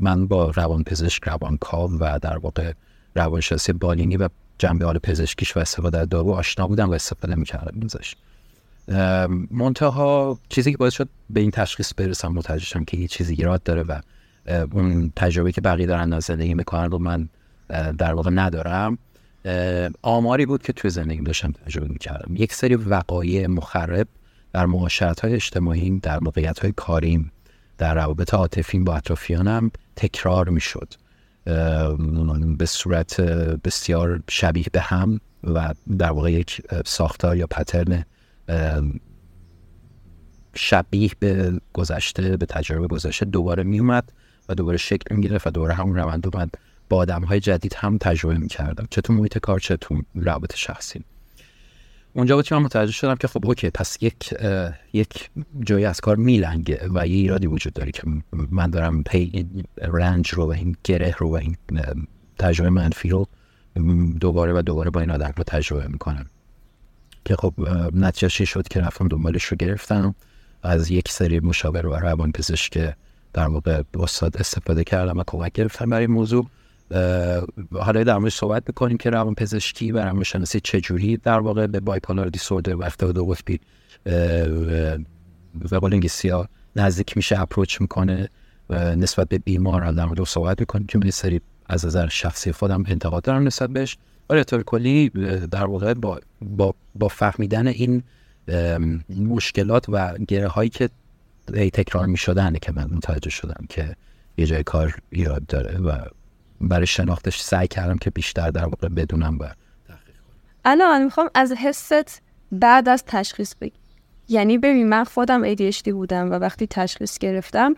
من 0.00 0.26
با 0.26 0.50
روان 0.50 0.84
پزشک 0.84 1.28
روان 1.28 1.56
کاو 1.56 1.90
و 1.98 2.18
در 2.22 2.38
واقع 2.38 2.72
روانشناسی 3.16 3.72
بالینی 3.72 4.16
و 4.16 4.28
جنبه 4.58 4.84
حال 4.84 4.98
پزشکیش 4.98 5.56
و 5.56 5.60
استفاده 5.60 5.98
از 5.98 6.08
دارو 6.08 6.30
آشنا 6.30 6.66
بودم 6.66 6.90
و 6.90 6.92
استفاده 6.92 7.34
می‌کردم 7.34 7.80
ازش. 7.84 8.14
منتها 9.50 10.38
چیزی 10.48 10.72
که 10.72 10.76
باعث 10.76 10.94
شد 10.94 11.08
به 11.30 11.40
این 11.40 11.50
تشخیص 11.50 11.92
برسم 11.96 12.28
متوجه 12.28 12.64
شدم 12.64 12.84
که 12.84 12.96
یه 12.96 13.08
چیزی 13.08 13.34
ایراد 13.34 13.62
داره 13.62 13.82
و 13.82 14.00
اون 14.46 15.12
تجربه 15.16 15.52
که 15.52 15.60
بقیه 15.60 15.86
دارن 15.86 16.12
از 16.12 16.24
زندگی 16.24 16.54
می‌کنن 16.54 16.90
رو 16.90 16.98
من 16.98 17.28
در 17.98 18.14
واقع 18.14 18.30
ندارم. 18.30 18.98
آماری 20.02 20.46
بود 20.46 20.62
که 20.62 20.72
توی 20.72 20.90
زندگی 20.90 21.22
داشتم 21.22 21.52
تجربه 21.52 21.88
می‌کردم. 21.88 22.36
یک 22.36 22.52
سری 22.52 22.74
وقایع 22.74 23.46
مخرب 23.46 24.08
در 24.52 24.66
معاشرت 24.66 25.20
های 25.20 25.34
اجتماعی 25.34 25.98
در 26.00 26.18
موقعیت 26.20 26.58
های 26.58 26.72
کاریم 26.76 27.32
در 27.78 27.94
روابط 27.94 28.34
عاطفیم 28.34 28.84
با 28.84 28.96
اطرافیانم 28.96 29.70
تکرار 29.96 30.48
می‌شد. 30.48 30.94
به 32.58 32.66
صورت 32.66 33.20
بسیار 33.64 34.22
شبیه 34.30 34.64
به 34.72 34.80
هم 34.80 35.20
و 35.44 35.74
در 35.98 36.10
واقع 36.10 36.32
یک 36.32 36.62
ساختار 36.84 37.36
یا 37.36 37.46
پترن 37.46 38.04
شبیه 40.54 41.10
به 41.18 41.60
گذشته 41.72 42.36
به 42.36 42.46
تجربه 42.46 42.86
گذشته 42.86 43.24
دوباره 43.24 43.62
میومد 43.62 44.12
دوباره 44.54 44.76
شکل 44.76 45.14
می‌گرفت 45.16 45.46
و 45.46 45.50
دوباره 45.50 45.74
همون 45.74 45.96
روند 45.96 46.26
اومد. 46.32 46.54
با 46.88 46.96
آدم 46.96 47.24
های 47.24 47.40
جدید 47.40 47.74
هم 47.74 47.98
تجربه 47.98 48.38
می‌کردم. 48.38 48.86
چه 48.90 49.00
تو 49.00 49.12
محیط 49.12 49.38
کار 49.38 49.60
چه 49.60 49.76
تو 49.76 50.02
رابطه 50.14 50.56
شخصی. 50.56 51.04
اونجا 52.14 52.36
بود 52.36 52.44
که 52.44 52.54
من 52.54 52.62
متوجه 52.62 52.92
شدم 52.92 53.14
که 53.14 53.28
خب 53.28 53.46
اوکی 53.46 53.70
پس 53.70 53.98
یک 54.00 54.34
یک 54.92 55.30
جایی 55.60 55.84
از 55.84 56.00
کار 56.00 56.16
میلنگه 56.16 56.88
و 56.94 57.06
یه 57.06 57.14
ایرادی 57.14 57.46
وجود 57.46 57.72
داره 57.72 57.92
که 57.92 58.02
من 58.50 58.70
دارم 58.70 59.02
پی 59.02 59.46
رنج 59.78 60.30
رو 60.30 60.46
و 60.46 60.50
این 60.50 60.76
گره 60.84 61.14
رو 61.18 61.28
و 61.30 61.34
این 61.34 61.56
تجربه 62.38 62.70
منفی 62.70 63.08
رو 63.08 63.28
دوباره 64.20 64.52
و 64.52 64.62
دوباره 64.62 64.90
با 64.90 65.00
این 65.00 65.10
آدم 65.10 65.32
رو 65.36 65.44
تجربه 65.44 65.88
می‌کنم. 65.88 66.26
که 67.24 67.36
خب 67.36 67.54
نتیجه 67.94 68.44
شد 68.44 68.68
که 68.68 68.80
رفتم 68.80 69.08
دنبالش 69.08 69.44
رو 69.44 69.56
گرفتم. 69.56 70.14
از 70.62 70.90
یک 70.90 71.08
سری 71.08 71.40
مشاور 71.40 71.86
و 71.86 71.94
روان 71.94 72.32
پزشک 72.32 72.94
در 73.34 73.48
واقع 73.48 73.82
استاد 74.00 74.36
استفاده 74.36 74.84
کردم 74.84 75.18
و 75.18 75.24
کمک 75.26 75.52
گرفتم 75.52 75.90
برای 75.90 76.06
موضوع. 76.06 76.46
حالا 77.72 78.04
در 78.04 78.18
مورد 78.18 78.32
صحبت 78.32 78.62
می‌کنیم 78.66 78.96
که 78.96 79.10
روان 79.10 79.34
پزشکی 79.34 79.92
و 79.92 79.98
روانشناسی 79.98 80.60
چجوری 80.60 81.16
در 81.16 81.38
واقع 81.38 81.66
به 81.66 81.80
بایپولار 81.80 82.28
دیسوردر 82.28 82.74
و 82.74 82.84
اختلال 82.84 83.12
دو 83.12 83.26
قطبی 83.26 83.60
به 85.54 85.78
قول 85.80 85.94
انگلیسی 85.94 86.32
نزدیک 86.76 87.16
میشه 87.16 87.40
اپروچ 87.40 87.80
می‌کنه 87.80 88.28
نسبت 88.70 89.28
به 89.28 89.38
بیمار 89.38 89.92
در 89.92 90.04
مورد 90.04 90.24
صحبت 90.24 90.60
می‌کنیم. 90.60 90.86
که 90.86 91.10
سری 91.10 91.40
از 91.66 91.86
نظر 91.86 92.08
شخصی 92.08 92.52
خودم 92.52 92.84
انتقاد 92.88 93.22
دارم 93.22 93.46
نسبت 93.46 93.70
بهش. 93.70 93.98
ولی 94.30 94.44
طور 94.44 94.62
کلی 94.62 95.08
در 95.50 95.64
واقع 95.64 95.94
با, 95.94 96.20
با, 96.42 96.74
با 96.94 97.08
فهمیدن 97.08 97.66
این 97.66 98.02
مشکلات 99.08 99.84
و 99.88 100.18
گره 100.28 100.48
هایی 100.48 100.70
که 100.70 100.88
تکرار 101.46 102.06
می 102.06 102.18
که 102.62 102.72
من 102.72 102.90
متوجه 102.90 103.30
شدم 103.30 103.66
که 103.68 103.96
یه 104.36 104.46
جای 104.46 104.62
کار 104.62 104.94
ایراد 105.10 105.46
داره 105.46 105.78
و 105.78 105.92
برای 106.60 106.86
شناختش 106.86 107.40
سعی 107.40 107.68
کردم 107.68 107.98
که 107.98 108.10
بیشتر 108.10 108.50
در 108.50 108.64
واقع 108.64 108.88
بدونم 108.88 109.38
و 109.38 109.44
الان 110.64 111.04
می‌خوام 111.04 111.30
از 111.34 111.52
حست 111.52 112.22
بعد 112.52 112.88
از 112.88 113.04
تشخیص 113.06 113.54
بگی. 113.60 113.72
یعنی 114.28 114.58
ببین 114.58 114.88
من 114.88 115.04
خودم 115.04 115.54
ADHD 115.54 115.88
بودم 115.88 116.30
و 116.30 116.34
وقتی 116.34 116.66
تشخیص 116.66 117.18
گرفتم 117.18 117.74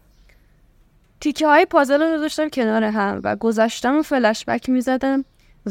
تیکه 1.20 1.46
های 1.46 1.66
پازل 1.66 2.02
رو 2.02 2.18
داشتم 2.18 2.48
کنار 2.48 2.84
هم 2.84 3.20
و 3.24 3.36
گذشتم 3.36 3.98
و 3.98 4.02
فلش 4.02 4.44
بک 4.44 4.68
می‌زدم 4.68 5.24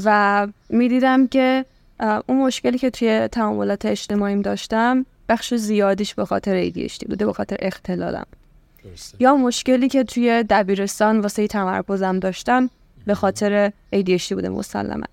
و 0.03 0.47
می‌دیدم 0.69 1.27
که 1.27 1.65
اون 1.99 2.45
مشکلی 2.45 2.77
که 2.77 2.89
توی 2.89 3.27
تعاملات 3.27 3.85
اجتماعیم 3.85 4.41
داشتم 4.41 5.05
بخش 5.29 5.53
زیادیش 5.53 6.15
به 6.15 6.25
خاطر 6.25 6.69
ADHD 6.69 7.07
بوده 7.09 7.25
به 7.25 7.33
خاطر 7.33 7.57
اختلالم. 7.59 8.25
یا 9.19 9.35
مشکلی 9.35 9.89
که 9.89 10.03
توی 10.03 10.43
دبیرستان 10.49 11.19
واسه 11.19 11.47
تمرکزم 11.47 12.19
داشتم 12.19 12.69
به 13.05 13.15
خاطر 13.15 13.71
ADHD 13.95 14.31
بوده 14.31 14.49
مسلما. 14.49 15.05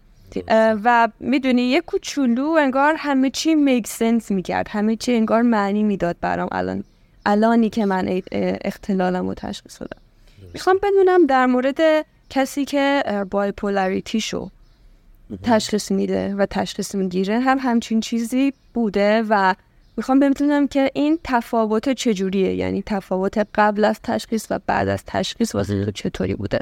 و 0.85 1.09
می‌دونی 1.21 1.62
یه 1.62 1.81
کوچولو 1.81 2.45
انگار 2.45 2.95
همه 2.99 3.31
چی 3.31 3.55
میک 3.55 3.87
سنس 3.87 4.31
می‌کرد. 4.31 4.69
همه 4.69 4.97
چی 4.97 5.14
انگار 5.14 5.43
معنی 5.43 5.83
می‌داد 5.83 6.17
برام. 6.21 6.49
الان 6.52 6.85
الانی 7.26 7.71
که 7.71 7.87
من 7.87 8.23
اختلالم 8.64 9.29
رو 9.29 9.35
تشخیص 9.35 9.81
دادم. 9.81 10.00
می‌خوام 10.55 10.79
بدونم 10.83 11.26
در 11.26 11.47
مورد 11.47 12.07
کسی 12.31 12.64
که 12.64 13.05
بایپولاریتی 13.31 14.21
شو 14.21 14.50
تشخیص 15.43 15.93
میده 15.93 16.35
و 16.35 16.47
تشخیص 16.47 16.95
می‌گیره 16.95 17.40
هم 17.40 17.59
همچین 17.61 18.00
چیزی 18.00 18.52
بوده 18.75 19.25
و 19.29 19.55
می‌خوام 20.00 20.21
بدونم 20.21 20.69
که 20.69 20.90
این 20.95 21.19
تفاوت 21.25 21.88
چجوریه؟ 21.88 22.54
یعنی 22.54 22.83
تفاوت 22.87 23.47
قبل 23.54 23.85
از 23.85 24.00
تشخیص 24.02 24.47
و 24.50 24.61
بعد 24.66 24.88
از 24.88 25.02
تشخیص 25.07 25.54
واسه 25.54 25.85
تو 25.85 25.90
چطوری 25.90 26.35
بوده؟ 26.35 26.61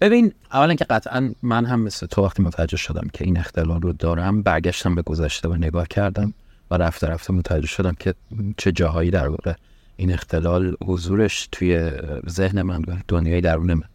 ببین 0.00 0.32
اولا 0.52 0.74
که 0.74 0.84
قطعا 0.84 1.34
من 1.42 1.64
هم 1.64 1.80
مثل 1.80 2.06
تو 2.06 2.22
وقتی 2.22 2.42
متوجه 2.42 2.76
شدم 2.76 3.08
که 3.12 3.24
این 3.24 3.38
اختلال 3.38 3.80
رو 3.80 3.92
دارم 3.92 4.42
برگشتم 4.42 4.94
به 4.94 5.02
گذشته 5.02 5.48
و 5.48 5.54
نگاه 5.54 5.88
کردم 5.88 6.34
و 6.70 6.74
رفته 6.74 7.06
رفته 7.06 7.32
متوجه 7.32 7.66
شدم 7.66 7.94
که 7.98 8.14
چه 8.56 8.72
جاهایی 8.72 9.10
در 9.10 9.28
واقع 9.28 9.52
این 9.96 10.12
اختلال 10.12 10.76
حضورش 10.84 11.48
توی 11.52 11.90
ذهن 12.28 12.62
من 12.62 12.82
و 12.88 12.96
دنیای 13.08 13.40
درون 13.40 13.74
من 13.74 13.88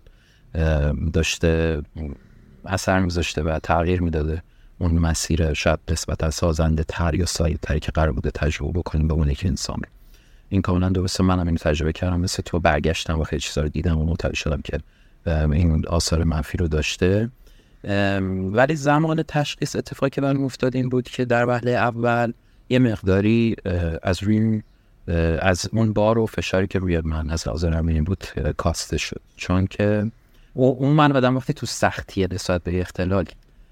داشته 1.13 1.81
اثر 2.65 2.99
میذاشته 2.99 3.43
و 3.43 3.59
تغییر 3.63 4.01
می‌داده. 4.01 4.43
اون 4.81 4.91
مسیر 4.91 5.53
شاید 5.53 5.79
نسبتا 5.91 6.29
سازنده 6.29 6.83
تر 6.87 7.15
یا 7.15 7.25
سایه 7.25 7.57
تری 7.61 7.79
که 7.79 7.91
قرار 7.91 8.11
بوده 8.11 8.31
تجربه 8.31 8.79
بکنیم 8.79 9.07
به 9.07 9.13
اون 9.13 9.29
یک 9.29 9.45
انسان 9.45 9.81
این 10.49 10.61
کاملا 10.61 10.89
درسته. 10.89 11.23
منم 11.23 11.47
این 11.47 11.55
تجربه 11.55 11.93
کردم. 11.93 12.19
مثل 12.19 12.43
تو 12.43 12.59
برگشتم 12.59 13.19
و 13.19 13.23
خیلی 13.23 13.39
چیزا 13.39 13.61
رو 13.61 13.69
دیدم 13.69 13.97
و 13.97 14.05
متوجه 14.05 14.35
شدم 14.35 14.61
که 14.61 14.79
این 15.25 15.87
آثار 15.87 16.23
منفی 16.23 16.57
رو 16.57 16.67
داشته. 16.67 17.29
ولی 18.53 18.75
زمان 18.75 19.23
تشخیص 19.23 19.75
اتفاقی 19.75 20.09
که 20.09 20.21
برام 20.21 20.43
افتاد 20.43 20.75
این 20.75 20.89
بود 20.89 21.03
که 21.03 21.25
در 21.25 21.45
وهله 21.45 21.71
اول 21.71 22.33
یه 22.69 22.79
مقداری 22.79 23.55
از 24.03 24.23
روی 24.23 24.63
از 25.41 25.69
اون 25.73 25.93
بار 25.93 26.17
و 26.17 26.25
فشاری 26.25 26.67
که 26.67 26.79
روی 26.79 27.01
من 27.01 27.29
از 27.29 27.63
این 27.65 28.03
بود 28.03 28.23
کاسته 28.57 28.97
شد. 28.97 29.21
چون 29.35 29.67
که 29.67 30.11
اون 30.53 30.93
من 30.93 31.13
بدم 31.13 31.37
وقتی 31.37 31.53
تو 31.53 31.65
سختی 31.65 32.27
نسبت 32.31 32.63
به 32.63 32.81
اختلال 32.81 33.25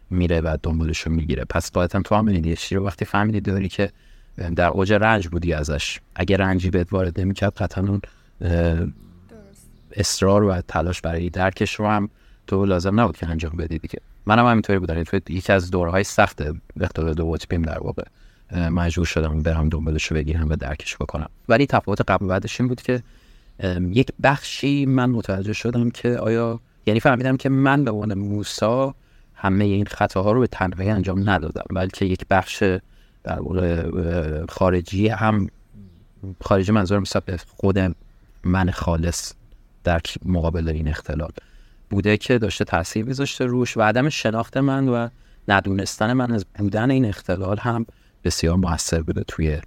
میره 0.10 0.42
و 0.42 0.58
دنبالش 0.64 1.00
رو 1.00 1.12
می‌گیره. 1.12 1.46
پس 1.46 1.72
باید 1.72 1.90
تو 1.90 2.16
هم 2.16 2.56
رو 2.72 2.86
وقتی 2.86 3.06
فهمیدی 3.06 3.42
داری 3.42 3.70
که 3.70 3.92
در 4.56 4.68
اوج 4.68 4.94
رنج 4.94 5.28
بودی 5.28 5.54
ازش 5.54 6.00
اگه 6.16 6.38
رنجی 6.38 6.70
بهت 6.70 6.94
وارد 6.94 7.20
نمی‌کرد 7.20 7.54
قطعا 7.54 7.88
اون 7.88 8.02
اصرار 9.92 10.44
و 10.44 10.62
تلاش 10.62 11.02
برای 11.02 11.30
درکش 11.30 11.76
رو 11.76 11.88
هم 11.88 12.10
تو 12.48 12.66
لازم 12.66 13.00
نبود 13.00 13.18
که 13.18 13.28
انجام 13.28 13.52
بدی 13.52 13.80
دیگه. 13.80 14.00
منم 14.26 14.40
هم 14.40 14.52
همینطوری 14.52 14.80
بودم. 14.80 15.04
یکی 15.30 15.54
از 15.54 15.72
دورهای 15.72 16.04
سخت 16.04 16.44
اختلال 16.82 17.14
دو 17.14 17.32
قطبیم 17.32 17.62
در 17.62 17.80
واقع. 17.80 18.04
مجبور 18.56 19.06
شدم 19.06 19.42
برم 19.42 19.70
دنبالش 19.70 20.06
رو 20.06 20.18
بگیرم 20.18 20.50
و 20.50 20.56
درکش 20.56 20.96
بکنم. 20.96 21.30
ولی 21.50 21.66
تفاوت 21.66 22.02
قبل 22.02 22.28
بعدش 22.28 22.62
این 22.62 22.68
بود 22.68 22.82
که 22.82 23.04
یک 23.80 24.12
بخشی 24.24 24.86
من 24.86 25.10
متوجه 25.10 25.54
شدم 25.54 25.90
که 25.90 26.18
آیا 26.18 26.60
یعنی 26.86 27.00
فهمیدم 27.00 27.38
که 27.38 27.50
من 27.50 27.84
به 27.84 27.92
عنوان 27.92 28.14
موسا 28.14 28.96
همه 29.40 29.66
این 29.66 29.86
خطاها 29.86 30.32
رو 30.32 30.40
به 30.40 30.48
تنهایی 30.48 30.90
انجام 30.90 31.30
ندادم 31.30 31.76
بلکه 31.76 32.06
یک 32.06 32.26
بخش 32.30 32.64
در 33.24 33.40
واقع 33.40 34.46
خارجی 34.50 35.08
هم 35.08 35.48
خارجی 36.42 36.72
منظورم 36.72 37.02
مثلا 37.02 37.22
به 37.26 37.38
خود 37.48 37.96
من 38.44 38.72
خالص 38.72 39.34
در 39.84 40.02
مقابل 40.26 40.70
این 40.70 40.88
اختلال 40.88 41.32
بوده 41.90 42.18
که 42.18 42.38
داشته 42.38 42.66
تاثیر 42.66 43.06
میذاشته 43.06 43.46
روش 43.46 43.78
و 43.78 43.82
عدم 43.82 44.10
شناخت 44.10 44.58
من 44.58 44.88
و 44.88 45.10
ندونستن 45.48 46.14
من 46.14 46.32
از 46.32 46.46
بودن 46.60 46.92
این 46.92 47.06
اختلال 47.06 47.58
هم 47.58 47.86
بسیار 48.24 48.56
موثر 48.56 49.02
بوده 49.02 49.24
توی 49.24 49.62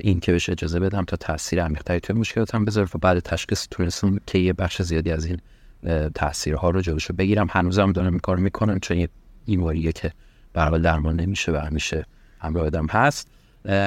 این 0.00 0.20
که 0.20 0.32
بهش 0.32 0.50
اجازه 0.50 0.80
بدم 0.80 1.04
تا 1.04 1.16
تاثیر 1.16 1.64
عمیق‌تری 1.64 2.00
توی 2.00 2.16
مشکلاتم 2.16 2.64
بذاره 2.64 2.88
و 2.94 2.98
بعد 2.98 3.18
تشخیص 3.18 3.66
تونستم 3.70 4.20
که 4.26 4.38
یه 4.38 4.52
بخش 4.52 4.82
زیادی 4.82 5.10
از 5.10 5.24
این 5.24 5.38
تاثیرها 6.14 6.70
رو 6.70 6.80
جلوشو 6.80 7.14
بگیرم. 7.14 7.46
هنوزم 7.50 7.92
دارم 7.92 8.10
این 8.10 8.18
کار 8.18 8.36
می‌کنم 8.36 8.80
چون 8.80 8.96
یه 8.96 9.08
بیماریه 9.46 9.92
که 9.92 10.12
برای 10.52 10.80
درمان 10.80 11.20
نمیشه 11.20 11.52
و 11.52 11.56
همیشه 11.56 12.06
همراه 12.40 12.66
آدم 12.66 12.86
هست. 12.86 13.28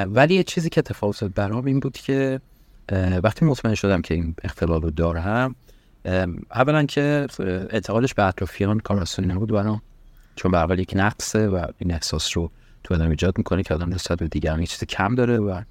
ولی 0.05 0.35
یه 0.35 0.43
چیزی 0.43 0.69
که 0.69 0.81
تفاوت 0.81 1.23
برام 1.23 1.65
این 1.65 1.79
بود 1.79 1.97
که 1.97 2.41
وقتی 3.23 3.45
مطمئن 3.45 3.75
شدم 3.75 4.01
که 4.01 4.13
این 4.13 4.35
اختلال 4.43 4.81
رو 4.81 4.91
دارم 4.91 5.55
اولا 6.51 6.85
که 6.85 7.27
اعتقادش 7.69 8.13
به 8.13 8.23
اطرافیان 8.23 8.79
کار 8.79 8.99
آسانی 8.99 9.27
نبود 9.27 9.51
برام 9.51 9.81
چون 10.35 10.67
به 10.67 10.81
یک 10.81 10.93
نقصه 10.95 11.47
و 11.47 11.65
این 11.77 11.91
احساس 11.91 12.37
رو 12.37 12.51
تو 12.83 12.93
آدم 12.93 13.09
ایجاد 13.09 13.37
می‌کنه 13.37 13.63
که 13.63 13.73
آدم 13.73 13.93
نسبت 13.93 14.19
به 14.19 14.27
دیگران 14.27 14.59
یه 14.59 14.65
چیز 14.65 14.83
کم 14.83 15.15
داره 15.15 15.37
و 15.37 15.61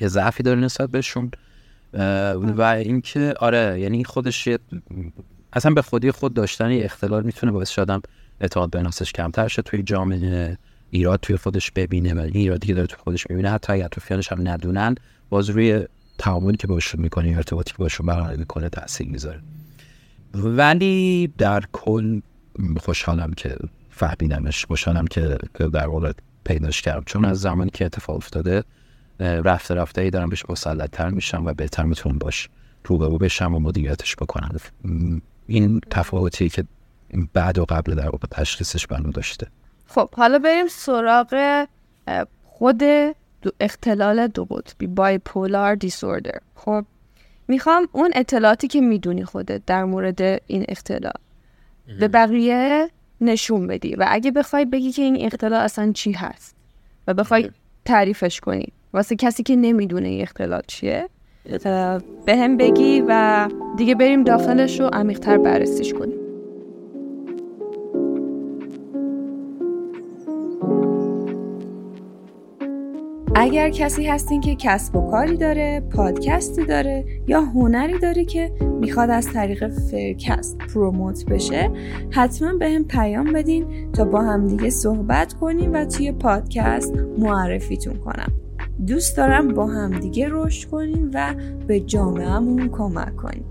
یه 0.00 0.08
ضعفی 0.08 0.42
داره 0.42 0.60
نسبت 0.60 0.90
بهشون. 0.90 1.30
و 2.56 2.62
اینکه 2.62 3.34
آره 3.40 3.80
یعنی 3.80 4.04
خودش 4.04 4.48
اصلا 5.52 5.74
به 5.74 5.82
خودی 5.82 6.10
خود 6.10 6.34
داشتن 6.34 6.70
یه 6.70 6.84
اختلال 6.84 7.22
می‌تونه 7.22 7.52
باعث 7.52 7.70
شدم 7.70 8.02
اعتماد 8.40 8.70
به 8.70 8.82
نفسش 8.82 9.12
کمتر 9.12 9.48
شه 9.48 9.62
توی 9.62 9.82
جامعه 9.82 10.58
ایراد 10.90 11.20
توی 11.20 11.36
خودش 11.36 11.70
ببینه 11.70 12.14
و 12.14 12.18
این 12.18 12.36
ایرادی 12.36 12.66
که 12.66 12.74
داره 12.74 12.86
توی 12.86 12.98
خودش 13.04 13.26
می‌بینه. 13.30 13.50
حتی 13.50 13.72
اگر 13.72 13.84
اطرافیانش 13.84 14.32
هم 14.32 14.48
ندونن 14.48 14.94
باز 15.30 15.50
روی 15.50 15.86
تعاملی 16.18 16.56
که 16.56 16.66
باشون 16.66 17.00
می‌کنه 17.00 17.36
ارتباطی 17.36 17.72
که 17.72 17.78
باشون 17.78 18.06
برقرار 18.06 18.36
می‌کنه 18.36 18.68
تاثیر 18.68 19.08
می‌ذاره. 19.08 19.40
ولی 20.34 21.32
در 21.38 21.62
کل 21.72 22.20
خوشحالم 22.76 23.32
که 23.32 23.56
فهمیدمش 23.90 24.64
خوشحالم 24.64 25.04
که 25.06 25.38
در 25.72 25.86
واقع 25.86 26.12
پیداش 26.44 26.82
کردم. 26.82 27.02
چون 27.06 27.24
از 27.24 27.40
زمانی 27.40 27.70
که 27.70 27.84
اتفاق 27.84 28.16
افتاده 28.16 28.64
رفته 29.22 29.74
رفته 29.74 30.00
ای 30.00 30.10
دارم 30.10 30.28
بهش 30.28 30.44
مسلطتر 30.48 31.08
میشم 31.08 31.46
و 31.46 31.54
بهتر 31.54 31.82
می‌تونم 31.82 32.18
باش 32.18 32.48
رو 32.84 32.98
به 32.98 33.06
رو 33.06 33.18
بشم 33.18 33.54
و 33.54 33.58
مدیریتش 33.58 34.16
بکنم. 34.16 34.56
این 35.46 35.80
تفاوتی 35.90 36.48
که 36.48 36.64
بعد 37.32 37.58
و 37.58 37.64
قبل 37.64 37.94
در 37.94 38.08
واقع 38.08 38.28
تشخیصش 38.30 38.86
بنو 38.86 39.10
داشته. 39.10 39.46
خب 39.86 40.14
حالا 40.14 40.38
بریم 40.38 40.68
سراغ 40.68 41.64
خود 42.44 42.78
دو 43.42 43.50
اختلال 43.60 44.26
دو 44.26 44.44
قطبی 44.44 44.86
بایپولار 44.86 45.74
دیسوردر 45.74 46.38
خب 46.54 46.84
می‌خوام 47.48 47.88
اون 47.92 48.10
اطلاعاتی 48.14 48.68
که 48.68 48.80
می‌دونی 48.80 49.24
خودت 49.24 49.62
در 49.66 49.84
مورد 49.84 50.20
این 50.46 50.64
اختلال 50.68 51.12
به 52.00 52.08
بقیه 52.08 52.90
نشون 53.20 53.66
بدی 53.66 53.94
و 53.94 54.06
اگه 54.08 54.30
بخوای 54.30 54.64
بگی 54.64 54.92
که 54.92 55.02
این 55.02 55.26
اختلال 55.26 55.60
اصلا 55.60 55.92
چی 55.92 56.12
هست 56.12 56.56
و 57.06 57.14
بخوای 57.14 57.50
تعریفش 57.84 58.40
کنی. 58.40 58.72
واسه 58.94 59.16
کسی 59.16 59.42
که 59.42 59.56
نمی‌دونه 59.56 60.08
این 60.08 60.22
اختلال 60.22 60.62
چیه 60.66 61.08
به 62.26 62.36
هم 62.36 62.56
بگی 62.56 63.04
و 63.08 63.48
دیگه 63.76 63.94
بریم 63.94 64.24
داخلش 64.24 64.80
رو 64.80 64.86
عمیقتر 64.92 65.38
بررسیش 65.38 65.94
کنیم. 65.94 66.18
اگر 73.34 73.70
کسی 73.70 74.06
هستین 74.06 74.40
که 74.40 74.54
کسب 74.54 74.96
و 74.96 75.10
کاری 75.10 75.36
داره، 75.36 75.82
پادکستی 75.96 76.64
داره 76.64 77.04
یا 77.26 77.40
هنری 77.40 77.98
داره 77.98 78.24
که 78.24 78.52
می‌خواد 78.80 79.10
از 79.10 79.32
طریق 79.32 79.68
فرکست 79.68 80.58
پروموت 80.58 81.26
بشه 81.26 81.70
حتما 82.10 82.52
به 82.52 82.70
هم 82.70 82.84
پیام 82.84 83.32
بدین 83.32 83.92
تا 83.92 84.04
با 84.04 84.20
هم 84.20 84.46
دیگه 84.46 84.70
صحبت 84.70 85.32
کنیم 85.32 85.72
و 85.72 85.84
توی 85.84 86.12
پادکست 86.12 86.94
معرفیتون 87.18 87.94
کنم. 87.94 88.32
دوست 88.86 89.16
دارم 89.16 89.48
با 89.48 89.66
هم 89.66 90.00
دیگه 90.00 90.28
رشد 90.30 90.68
کنیم 90.68 91.10
و 91.14 91.34
به 91.66 91.80
جامعهمون 91.80 92.68
کمک 92.68 93.16
کنیم. 93.16 93.44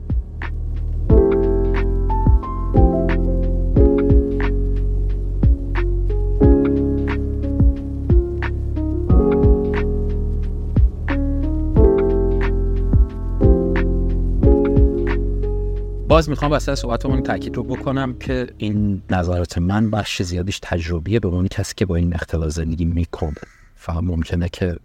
با 16.08 16.16
باز 16.16 16.30
می‌خوام 16.30 16.52
واسه 16.52 16.76
صحبتمون 16.76 17.24
تاکید 17.24 17.56
رو 17.56 17.64
بکنم 17.64 18.14
که 18.14 18.48
این 18.58 19.02
نظرات 19.10 19.58
من 19.58 19.92
بخش 19.92 20.22
زیادیش 20.22 20.60
تجربیه 20.62 21.20
به 21.20 21.28
اون 21.28 21.48
کسی 21.48 21.74
که 21.78 21.86
با 21.86 21.96
این 21.96 22.14
اختلال 22.14 22.50
زندگی 22.50 22.86
می‌کنه. 22.86 23.34
فهم 23.76 24.06
ممکنه 24.06 24.50
که 24.50 24.78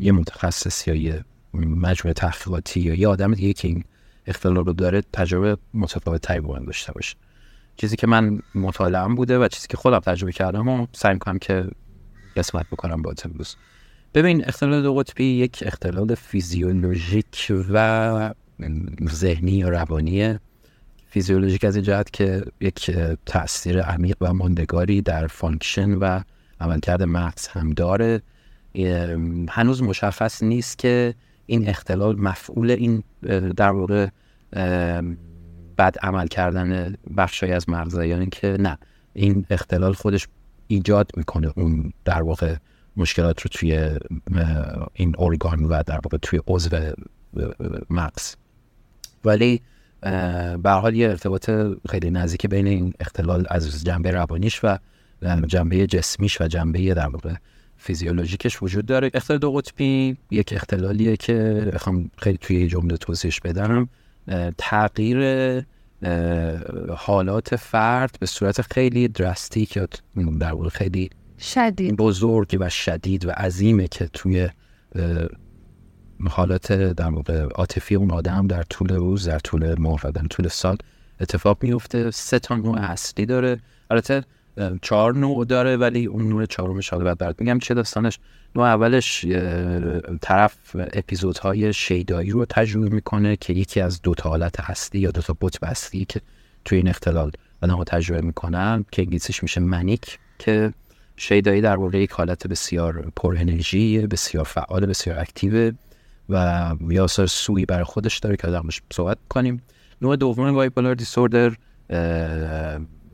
یه 0.00 0.12
متخصص 0.12 0.88
یا 0.88 0.94
یه 0.94 1.24
مجموعه 1.54 2.12
تحقیقاتی 2.14 2.80
یا 2.80 2.94
یه 2.94 3.08
آدم 3.08 3.34
دیگه 3.34 3.52
که 3.52 3.68
این 3.68 3.84
اختلال 4.26 4.64
رو 4.64 4.72
داره 4.72 5.02
تجربه 5.12 5.56
متفاوت 5.74 6.22
تری 6.22 6.40
با 6.40 6.58
داشته 6.58 6.92
باشه. 6.92 7.16
چیزی 7.76 7.96
که 7.96 8.06
من 8.06 8.40
مطالعه 8.54 9.08
بوده 9.14 9.38
و 9.38 9.48
چیزی 9.48 9.66
که 9.68 9.76
خودم 9.76 9.98
تجربه 9.98 10.32
کردم 10.32 10.68
و 10.68 10.86
سعی 10.92 11.14
می‌کنم 11.14 11.38
که 11.38 11.68
قسمت 12.36 12.66
بکنم 12.66 13.02
با 13.02 13.14
امروز 13.24 13.56
ببین 14.14 14.44
اختلال 14.44 14.82
دو 14.82 14.94
قطبی 14.94 15.24
یک 15.24 15.62
اختلال 15.66 16.14
فیزیولوژیک 16.14 17.52
و 17.70 18.34
ذهنی 19.10 19.52
یا 19.52 19.68
روانیه. 19.68 20.40
فیزیولوژیک 21.10 21.64
از 21.64 21.76
این 21.76 21.84
جهت 21.84 22.10
که 22.10 22.42
یک 22.60 22.90
تاثیر 23.26 23.82
عمیق 23.82 24.16
و 24.20 24.34
ماندگاری 24.34 25.02
در 25.02 25.26
function 25.26 25.94
و 25.94 26.20
عملکرد 26.60 27.02
مغز 27.02 27.46
هم 27.46 27.70
داره. 27.70 28.22
هنوز 29.50 29.82
مشخص 29.82 30.42
نیست 30.42 30.78
که 30.78 31.14
این 31.46 31.68
اختلال 31.68 32.20
معلول 32.20 32.70
این 32.70 33.02
در 33.56 33.70
واقع 33.70 34.08
بد 35.78 35.96
عمل 36.02 36.26
کردن 36.26 36.96
بخشای 37.16 37.52
از 37.52 37.68
مغزه 37.68 38.08
یا 38.08 38.18
اینکه 38.18 38.56
نه 38.60 38.78
این 39.12 39.46
اختلال 39.50 39.92
خودش 39.92 40.28
ایجاد 40.66 41.10
می‌کنه 41.16 41.52
اون 41.56 41.92
در 42.04 42.22
واقع 42.22 42.56
مشکلات 42.96 43.40
رو 43.40 43.48
توی 43.52 43.90
این 44.92 45.14
ارگان 45.18 45.64
و 45.64 45.82
در 45.86 46.00
واقع 46.04 46.16
توی 46.22 46.40
عضو 46.46 46.76
مغز. 47.90 48.34
ولی 49.24 49.60
به 50.62 50.70
حال 50.70 50.94
یه 50.94 51.08
ارتباط 51.08 51.50
خیلی 51.90 52.10
نزدیک 52.10 52.46
بین 52.46 52.66
این 52.66 52.94
اختلال 53.00 53.46
از 53.50 53.84
جنبه 53.84 54.10
روانیش 54.10 54.60
و 54.64 54.78
جنبه 55.46 55.86
جسمیش 55.86 56.40
و 56.40 56.48
جنبه 56.48 56.94
در 56.94 57.08
واقع 57.08 57.34
فیزیولوژیکش 57.78 58.62
وجود 58.62 58.86
داره. 58.86 59.10
اختلال 59.14 59.38
دو 59.38 59.52
قطبی 59.52 60.16
یک 60.30 60.52
اختلالیه 60.52 61.16
که 61.16 61.70
بخوام 61.74 62.10
خیلی 62.18 62.38
توی 62.38 62.68
جمله 62.68 62.96
توضیحش 62.96 63.40
بدم. 63.40 63.88
تغییر 64.58 65.64
حالات 66.96 67.56
فرد 67.56 68.16
به 68.20 68.26
صورت 68.26 68.62
خیلی 68.62 69.08
درستیک 69.08 69.76
یا 69.76 69.88
در 70.40 70.52
واقع 70.52 70.68
خیلی 70.68 71.10
شدید. 71.38 71.96
بزرگ 71.96 72.56
و 72.60 72.68
شدید 72.68 73.26
و 73.26 73.30
عظیمه 73.30 73.88
که 73.88 74.06
توی 74.06 74.48
حالات 76.30 76.72
در 76.72 77.10
واقع 77.10 77.42
عاطفی 77.42 77.94
اون 77.94 78.10
آدم 78.10 78.46
در 78.46 78.62
طول 78.62 78.88
روز 78.88 79.28
در 79.28 79.38
طول 79.38 79.74
ماه 79.78 80.00
و 80.04 80.12
در 80.12 80.26
طول 80.26 80.48
سال 80.48 80.76
اتفاق 81.20 81.62
میفته. 81.62 82.10
سه 82.10 82.38
تا 82.38 82.56
نوع 82.56 82.78
اصلی 82.78 83.26
داره. 83.26 83.60
البته 83.90 84.24
چهار 84.82 85.14
نوع 85.14 85.44
داره 85.44 85.76
ولی 85.76 86.06
اون 86.06 86.28
نوع 86.28 86.46
چهارمش 86.46 86.88
حالا 86.88 87.04
بعد 87.04 87.18
برات 87.18 87.40
میگم 87.40 87.58
چه 87.58 87.74
داستانش؟ 87.74 88.18
نوع 88.56 88.66
اولش 88.66 89.26
طرف 90.20 90.56
اپیزودهای 90.74 91.72
شیدایی 91.72 92.30
رو 92.30 92.44
تجربه 92.44 92.88
می‌کنه 92.88 93.36
که 93.36 93.52
یکی 93.52 93.80
از 93.80 94.02
دو 94.02 94.14
تا 94.14 94.28
حالت 94.28 94.60
هستی 94.60 94.98
یا 94.98 95.10
دو 95.10 95.22
تا 95.22 95.36
قطب 95.42 95.64
هستی 95.64 96.04
که 96.04 96.20
توی 96.64 96.78
این 96.78 96.88
اختلال 96.88 97.32
آدم‌ها 97.62 97.84
تجربه 97.84 98.20
می‌کنن 98.20 98.84
که 98.92 99.02
انگلیسیش 99.02 99.42
میشه 99.42 99.60
منیک 99.60 100.18
که 100.38 100.72
شیدایی 101.16 101.60
در 101.60 101.76
واقع 101.76 101.98
یک 101.98 102.10
حالت 102.10 102.46
بسیار 102.46 103.12
پر 103.16 103.36
انرژی 103.38 104.06
بسیار 104.06 104.44
فعال 104.44 104.86
بسیار 104.86 105.18
اکتیو 105.18 105.72
و 106.28 106.74
یاسر 106.90 107.26
سوی 107.26 107.66
برای 107.66 107.84
خودش 107.84 108.18
داره 108.18 108.36
که 108.36 108.46
درمش 108.46 108.82
صحبت 108.92 109.18
کنیم. 109.28 109.62
نوع 110.02 110.16
دوم 110.16 110.52
بایپولار 110.52 110.94
دیسوردر 110.94 111.52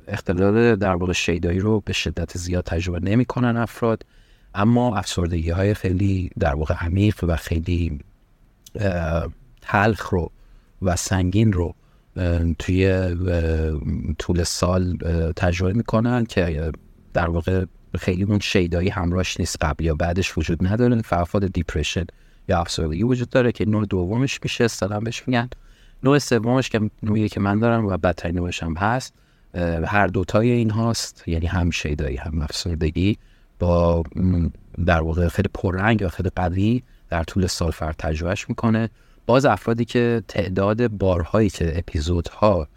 اختلال 0.09 0.77
در 0.77 0.95
واقع 0.95 1.13
شیدایی 1.13 1.59
رو 1.59 1.81
به 1.81 1.93
شدت 1.93 2.39
زیاد 2.39 2.65
تجربه 2.65 3.01
نمی‌کنن 3.01 3.57
افراد 3.57 4.07
اما 4.55 4.97
افسردگی 4.97 5.51
های 5.51 5.75
خیلی 5.75 6.31
در 6.39 6.55
واقع 6.55 6.75
عمیق 6.75 7.25
و 7.25 7.37
خیلی 7.37 8.01
تلخ 9.61 10.09
رو 10.09 10.31
و 10.83 10.97
سنگین 10.97 11.53
رو 11.53 11.75
توی 12.59 13.15
طول 14.19 14.43
سال 14.43 14.97
تجربه 15.37 15.73
می‌کنن 15.73 16.25
که 16.25 16.73
در 17.13 17.31
واقع 17.31 17.65
خیلی 17.99 18.23
اون 18.23 18.39
شیدایی 18.39 18.89
همراهش 18.89 19.41
نیست 19.41 19.65
قبل 19.65 19.85
یا 19.85 19.95
بعدش 19.95 20.39
وجود 20.39 20.67
نداره. 20.67 21.03
فعفاد 21.03 21.53
دیپریشن 21.53 22.05
یا 22.49 22.61
افسردگی 22.61 23.03
وجود 23.03 23.29
داره 23.29 23.53
که 23.53 23.65
نوع 23.65 23.87
دومش 23.87 24.41
میشه 24.43 24.65
اصطلاحا 24.65 25.01
بهش 25.01 25.23
میگن. 25.27 25.49
نوع 26.03 26.19
سومش 26.19 26.69
که 26.69 26.91
نوعی 27.03 27.29
که 27.29 27.41
من 27.41 27.59
دارم 27.59 27.87
و 27.87 27.97
بدترین 27.97 28.35
نوعش 28.37 28.63
هم 28.63 28.75
هست 28.75 29.15
هر 29.87 30.07
دوتای 30.07 30.51
این 30.51 30.71
هاست 30.71 31.25
یعنی 31.27 31.47
هم 31.47 31.71
شیدایی 31.71 32.17
هم 32.17 32.43
افسردگی 32.43 33.19
با 33.59 34.03
در 34.87 35.01
واقع 35.01 35.29
خیلی 35.29 35.49
پررنگ 35.55 36.01
یا 36.01 36.09
خیلی 36.09 36.31
قوی 36.37 36.83
در 37.11 37.25
طول 37.25 37.47
سال 37.47 37.71
فرد 37.71 37.95
تجربهش 37.99 38.49
می‌کنه. 38.49 38.91
باز 39.27 39.45
افرادی 39.45 39.85
که 39.85 40.23
تعداد 40.29 40.89
بارهایی 40.89 41.51
که 41.51 41.79
اپیزودها 41.79 42.69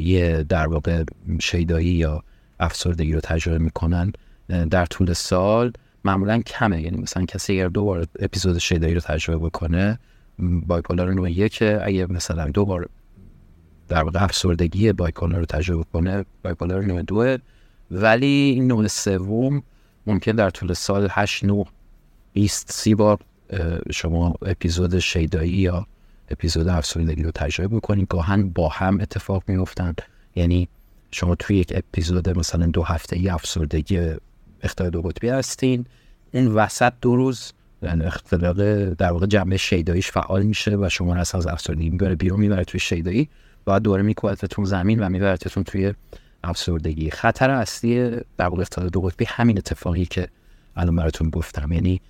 یه 0.00 0.44
در 0.48 0.66
واقع 0.66 1.04
شیدایی 1.40 1.86
یا 1.86 2.22
افسردگی 2.60 3.12
رو 3.12 3.20
تجربه 3.20 3.58
می‌کنن 3.58 4.12
در 4.70 4.86
طول 4.86 5.12
سال 5.12 5.72
معمولا 6.04 6.42
کمه. 6.42 6.82
یعنی 6.82 6.96
مثلا 6.96 7.24
کسی 7.24 7.52
اگر 7.52 7.68
دو 7.68 7.84
بار 7.84 8.06
اپیزود 8.18 8.58
شیدایی 8.58 8.94
رو 8.94 9.00
تجربه 9.00 9.46
بکنه 9.46 9.98
بایپولار 10.38 11.14
نوع 11.14 11.30
یک 11.30 11.62
اگه 11.82 12.06
مثلا 12.12 12.48
دو 12.48 12.64
بار 12.64 12.88
در 13.88 14.02
واقع 14.02 14.24
افسردگی 14.24 14.92
بایپولار 14.92 15.40
رو 15.40 15.46
تجربه 15.46 15.84
کنه. 15.92 16.24
بایپولار 16.42 16.84
نوع 16.84 17.02
دو 17.02 17.36
ولی 17.90 18.26
این 18.26 18.66
نوع 18.66 18.86
سوم 18.86 19.62
ممکن 20.06 20.32
در 20.32 20.50
طول 20.50 20.72
سال 20.72 21.08
8 21.10 21.44
9 21.44 21.64
20 22.32 22.72
30 22.72 22.94
بار 22.94 23.18
شما 23.92 24.34
اپیزود 24.42 24.98
شیدایی 24.98 25.52
یا 25.52 25.86
اپیزود 26.30 26.68
افسردگی 26.68 27.22
رو 27.22 27.30
تجربه 27.30 27.76
بکنید 27.76 28.06
گاهن 28.08 28.48
با 28.48 28.68
هم 28.68 29.00
اتفاق 29.00 29.42
میفتن 29.46 29.94
یعنی 30.36 30.68
شما 31.10 31.34
توی 31.34 31.56
یک 31.56 31.72
اپیزود 31.76 32.38
مثلا 32.38 32.66
دو 32.66 32.82
هفته 32.82 33.16
ای 33.16 33.28
افسردگی 33.28 34.10
اختلال 34.62 34.90
دو 34.90 35.02
قطبی 35.02 35.28
هستین. 35.28 35.86
این 36.32 36.46
وسط 36.46 36.92
دو 37.00 37.16
روز 37.16 37.52
یعنی 37.82 38.04
اختلال 38.04 38.90
در 38.94 39.12
واقع 39.12 39.26
جنبه 39.26 39.56
شیداییش 39.56 40.10
فعال 40.10 40.42
میشه 40.42 40.76
و 40.76 40.88
شما 40.88 41.14
رو 41.14 41.20
از 41.20 41.46
افسردگی 41.46 41.90
می‌بره 41.90 42.14
بیرون 42.14 42.40
می‌بره 42.40 42.64
توی 42.64 42.80
شیدایی. 42.80 43.28
بعد 43.66 43.82
دوره 43.82 44.02
میکوبتتون 44.02 44.64
زمین 44.64 45.00
و 45.00 45.08
میبرتتون 45.08 45.64
توی 45.64 45.94
افسردگی. 46.44 47.10
خطر 47.10 47.50
اصلی 47.50 48.10
در 48.38 48.48
واقع 48.48 48.62
اختلال 48.62 48.88
دو 48.88 49.00
قطبی 49.00 49.24
همین 49.28 49.58
اتفاقی 49.58 50.04
که 50.04 50.28
الان 50.76 50.96
براتون 50.96 51.30
گفتم. 51.30 51.72
یعنی 51.72 52.00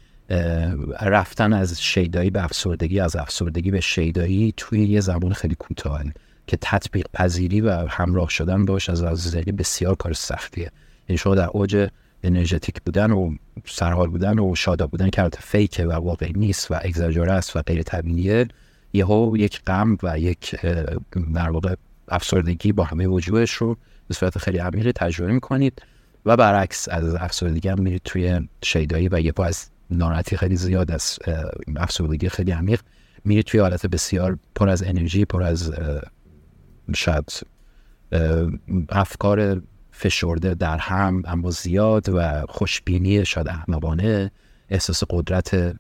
رفتن 1.03 1.53
از 1.53 1.83
شیدایی 1.83 2.31
به 2.31 2.45
افسردگی 2.45 3.01
از 3.01 3.17
افسردگی 3.17 3.71
به 3.71 3.81
شیدایی 3.81 4.55
توی 4.57 4.87
یه 4.87 5.01
زمان 5.01 5.33
خیلی 5.33 5.55
کوتاه 5.55 6.03
که 6.47 6.59
تطبیق 6.61 7.07
پذیری 7.15 7.61
و 7.61 7.71
همراه 7.71 8.29
شدن 8.29 8.65
باش 8.65 8.91
از 8.91 9.03
از 9.03 9.37
بسیار 9.37 9.95
کار 9.95 10.13
سختیه. 10.13 10.71
یعنی 11.09 11.19
شما 11.19 11.35
در 11.35 11.49
اوج 11.53 11.89
انرژتیک 12.23 12.83
بودن 12.83 13.11
و 13.11 13.35
سرحال 13.65 14.09
بودن 14.09 14.39
و 14.39 14.55
شادا 14.55 14.87
بودن 14.87 15.11
که 15.11 15.31
فیکه 15.39 15.87
و 15.87 15.93
واقعی 15.93 16.33
نیست 16.33 16.71
و 16.71 16.75
اگزاجوره 16.83 17.33
است 17.33 17.57
و 17.57 17.63
غیر 17.63 17.83
طبیعیه. 17.83 18.49
یهو 18.97 19.37
یک 19.37 19.63
غم 19.65 19.99
و 20.03 20.19
یک 20.19 20.57
در 21.35 21.51
واقع 21.51 21.75
افسردگی 22.09 22.73
با 22.73 22.85
همه 22.85 23.07
وجودش 23.07 23.53
رو 23.53 23.77
به 24.09 24.15
صورت 24.15 24.39
خیلی 24.39 24.59
عمیقی 24.59 24.93
تجربه 24.93 25.33
می‌کنید 25.33 25.83
و 26.27 26.37
برعکس 26.37 26.89
از 26.89 27.15
افسردگی 27.15 27.69
هم 27.69 27.81
میرید 27.81 28.03
توی 28.05 28.49
شیدایی 28.63 29.09
و 29.09 29.21
یهو 29.21 29.41
از 29.41 29.67
ناراحتی 29.91 30.37
خیلی 30.37 30.57
زیاد 30.57 30.91
از 30.91 31.19
افسردگی 31.77 32.29
خیلی 32.29 32.51
عمیق 32.51 32.81
میرید 33.25 33.45
توی 33.45 33.61
حالت 33.61 33.87
بسیار 33.87 34.39
پر 34.55 34.69
از 34.69 34.83
انرژی 34.83 35.25
پر 35.25 35.43
از 35.43 35.73
شاید 36.95 37.41
افکار 38.89 39.63
فشرده 39.93 40.55
در 40.55 40.79
هم 40.79 41.23
اما 41.27 41.51
زیاد 41.51 42.09
و 42.09 42.47
خوشبینی 42.49 43.25
شاید 43.25 43.49
احمقانه 43.49 44.31
احساس 44.71 45.03
قدرت 45.11 45.77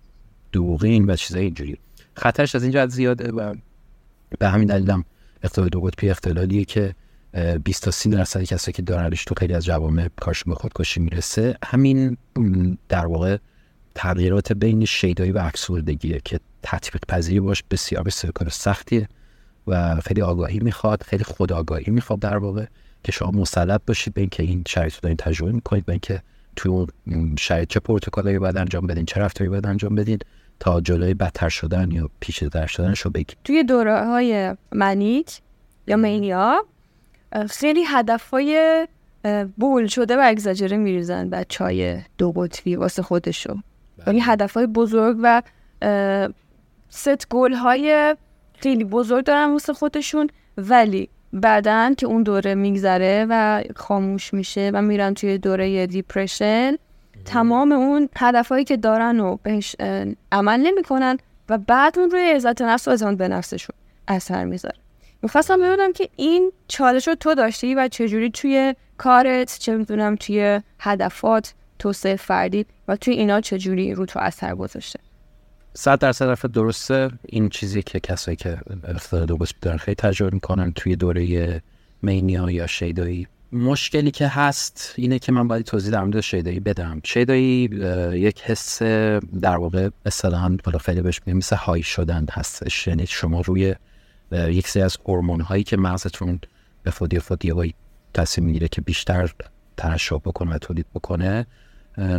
دوغین 0.52 1.10
و 1.10 1.16
چیزای 1.16 1.44
اینجوری. 1.44 1.78
خطرش 2.16 2.54
از 2.54 2.62
اینجا 2.62 2.86
زیاده. 2.86 3.32
و 3.32 3.54
به 4.38 4.48
همین 4.48 4.68
دلیلم 4.68 5.04
اختلال 5.42 5.68
دو 5.68 5.80
قطبی 5.80 6.10
اختلالیه 6.10 6.64
که 6.64 6.94
20 7.64 7.82
تا 7.82 7.90
30 7.90 8.10
درصد 8.10 8.42
کسایی 8.42 8.72
که 8.72 8.82
دارنش 8.82 9.24
تو 9.24 9.34
خیلی 9.38 9.54
از 9.54 9.64
جوامع 9.64 10.08
کارشون 10.16 10.54
به 10.54 10.60
خودکشی 10.60 11.00
می‌رسه. 11.00 11.56
همین 11.64 12.16
در 12.88 13.06
واقع 13.06 13.36
تغییرات 13.94 14.52
بین 14.52 14.84
شیدایی 14.84 15.32
و 15.32 15.38
افسردگیه 15.38 16.20
که 16.24 16.40
تطبیق 16.62 17.02
پذیری 17.08 17.40
باش 17.40 17.62
بسیار 17.70 18.02
بسیار 18.02 18.32
کار 18.32 18.48
سختیه 18.48 19.08
و 19.66 20.00
خیلی 20.00 20.22
آگاهی 20.22 20.58
می‌خواد 20.58 21.02
خیلی 21.02 21.24
خود 21.24 21.52
آگاهی 21.52 21.92
می‌خواد 21.92 22.18
در 22.18 22.36
واقع 22.36 22.66
که 23.04 23.12
شما 23.12 23.30
مسلط 23.30 23.80
باشید 23.86 24.14
به 24.14 24.20
اینکه 24.20 24.42
این 24.42 24.62
شرایط 24.68 24.94
رو 24.94 25.00
دارین 25.02 25.16
تجربه 25.16 25.52
می‌کنید 25.52 25.84
به 25.84 25.92
اینکه 25.92 26.22
توی 26.56 26.86
اون 27.06 27.36
شرایط 27.38 27.68
چه 27.68 27.80
پروتکلی 27.80 28.38
باید 28.38 28.56
انجام 28.56 28.86
بدین 28.86 29.04
چه 29.04 29.20
رفتاری 29.20 29.50
باید 29.50 29.66
انجام 29.66 29.94
بدین. 29.94 30.18
تا 30.60 30.80
جلوی 30.80 31.14
بدتر 31.14 31.48
شدن 31.48 31.90
یا 31.90 32.10
پیچیده‌تر 32.20 32.66
شدنش 32.66 33.00
رو 33.00 33.10
بگیرید 33.10 33.36
توی 33.44 33.64
دوره 33.64 34.04
های 34.04 34.56
manic 34.72 35.40
یا 35.86 35.96
mania 35.96 36.64
خیلی 37.50 37.84
هدفهای 37.88 38.86
bold 39.56 39.86
شده 39.86 40.16
و 40.16 40.20
اگزاجره 40.24 40.76
میریزن 40.76 41.28
بچه‌های 41.28 42.00
دو 42.18 42.32
قطبی 42.32 42.76
واسه 42.76 43.02
خودشو. 43.02 43.56
یعنی 44.06 44.20
هدفهای 44.20 44.66
بزرگ 44.66 45.16
و 45.22 45.42
set 46.88 47.28
goal 47.28 47.52
های 47.52 48.16
خیلی 48.58 48.84
بزرگ 48.84 49.24
دارن 49.24 49.52
واسه 49.52 49.72
خودشون 49.72 50.28
ولی 50.56 51.08
بعدا 51.32 51.94
که 51.98 52.06
اون 52.06 52.22
دوره 52.22 52.54
میگذره 52.54 53.26
و 53.28 53.62
خاموش 53.76 54.34
میشه 54.34 54.70
و 54.74 54.82
میرن 54.82 55.14
توی 55.14 55.38
دوره 55.38 55.86
depression 55.86 56.76
تمام 57.24 57.72
اون 57.72 58.08
هدفهایی 58.16 58.64
که 58.64 58.76
دارن 58.76 59.20
و 59.20 59.36
بهش 59.42 59.76
عمل 60.32 60.60
نمی‌کنن 60.60 61.18
و 61.48 61.58
بعد 61.58 61.98
اون 61.98 62.10
روی 62.10 62.30
عزت 62.30 62.62
نفس 62.62 62.88
و 62.88 62.90
اعتماد 62.90 63.16
به 63.16 63.28
نفسشون 63.28 63.76
اثر 64.08 64.44
می‌ذاره. 64.44 64.76
می‌خواستم 65.22 65.56
ببینم 65.56 65.92
که 65.92 66.08
این 66.16 66.52
چالش 66.68 67.08
رو 67.08 67.14
تو 67.14 67.34
داشتی 67.34 67.74
و 67.74 67.88
چجوری 67.88 68.30
توی 68.30 68.74
کارت 68.98 69.58
چه 69.58 69.76
می‌دونم 69.76 70.16
توی 70.16 70.60
هدفات 70.80 71.54
توسعه 71.78 72.16
فردی 72.16 72.66
و 72.88 72.96
توی 72.96 73.14
اینا 73.14 73.40
چجوری 73.40 73.94
رو 73.94 74.06
تو 74.06 74.18
اثر 74.18 74.54
گذاشته؟ 74.54 74.98
صد 75.74 75.98
درصد 75.98 76.24
رفت 76.24 76.46
درسته. 76.46 77.10
این 77.22 77.48
چیزی 77.48 77.82
که 77.82 78.00
کسایی 78.00 78.36
که 78.36 78.58
اختلال 78.88 79.26
دو 79.26 79.38
دارن 79.62 79.76
خیلی 79.76 79.94
تجربه 79.94 80.34
می‌کنن 80.34 80.72
توی 80.72 80.96
دوره 80.96 81.62
مینیا 82.02 82.50
یا 82.50 82.66
شیدایی. 82.66 83.28
مشکلی 83.52 84.10
که 84.10 84.28
هست 84.28 84.94
اینه 84.96 85.18
که 85.18 85.32
من 85.32 85.48
باید 85.48 85.64
توضیح 85.64 85.92
در 85.92 86.04
مورد 86.04 86.20
شیدایی 86.20 86.60
بدم. 86.60 87.00
شیدایی 87.04 87.70
یک 88.12 88.42
حس 88.42 88.82
در 89.40 89.56
واقع 89.56 89.88
اصطلاحا 90.06 90.56
بالا 90.64 90.78
خیلی 90.78 91.02
بهش 91.02 91.20
میگم 91.26 91.38
مثل 91.38 91.56
های 91.56 91.82
شدن 91.82 92.26
هستش. 92.30 92.86
یعنی 92.86 93.06
شما 93.06 93.40
روی 93.40 93.74
یک 94.32 94.68
سری 94.68 94.82
از 94.82 94.96
هورمون 95.08 95.40
هایی 95.40 95.64
که 95.64 95.76
مغزتون 95.76 96.40
به 96.82 96.90
فودی 96.90 97.18
فودی 97.18 97.74
تصمیم 98.14 98.46
می‌گیره 98.46 98.68
که 98.68 98.80
بیشتر 98.80 99.30
ترشح 99.76 100.16
بکنه 100.16 100.54
و 100.54 100.58
تولید 100.58 100.86
بکنه 100.94 101.46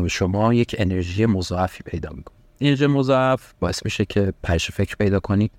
شما 0.07 0.53
یک 0.53 0.75
انرژی 0.79 1.25
مضاعفی 1.25 1.83
پیدا 1.83 2.09
می‌کنه 2.09 2.35
انرژی 2.61 2.87
مضاعف 2.87 3.53
باعث 3.59 3.85
میشه 3.85 4.05
که 4.05 4.33
پرش 4.43 4.71
فکر 4.71 4.95
پیدا 4.95 5.19
کنید. 5.19 5.51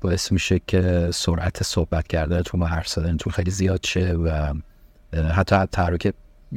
باعث 0.00 0.32
میشه 0.32 0.60
که 0.66 1.08
سرعت 1.12 1.62
صحبت 1.62 2.06
کردنتون 2.06 2.62
و 2.62 2.64
حرف 2.64 2.88
زدنتون 2.88 3.32
خیلی 3.32 3.50
زیاد 3.50 3.80
شه 3.84 4.12
و 4.12 4.54
حتی 5.14 5.56
تحرک 5.72 6.12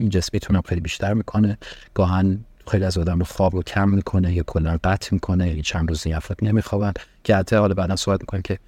جسمیتون 0.10 0.56
هم 0.56 0.62
خیلی 0.62 0.82
بیشتر 0.82 1.14
می‌کنه. 1.14 1.58
گاهن 1.94 2.40
خیلی 2.68 2.86
از 2.86 2.98
آدم 2.98 3.24
خواب 3.24 3.56
رو 3.56 3.64
کم 3.64 3.90
می‌کنه 3.90 4.34
یا 4.34 4.44
کلا 4.44 4.78
قطع 4.84 5.10
می‌کنه 5.12 5.56
یا 5.56 5.62
چند 5.62 5.90
روز 5.90 6.08
افراد 6.08 6.38
نمیخوابن. 6.42 6.94
که 7.24 7.36
حتی 7.36 7.56
حالا 7.56 7.74
بعدا 7.74 7.96
صحبت 7.96 8.22
می‌کنه 8.22 8.42
که 8.42 8.60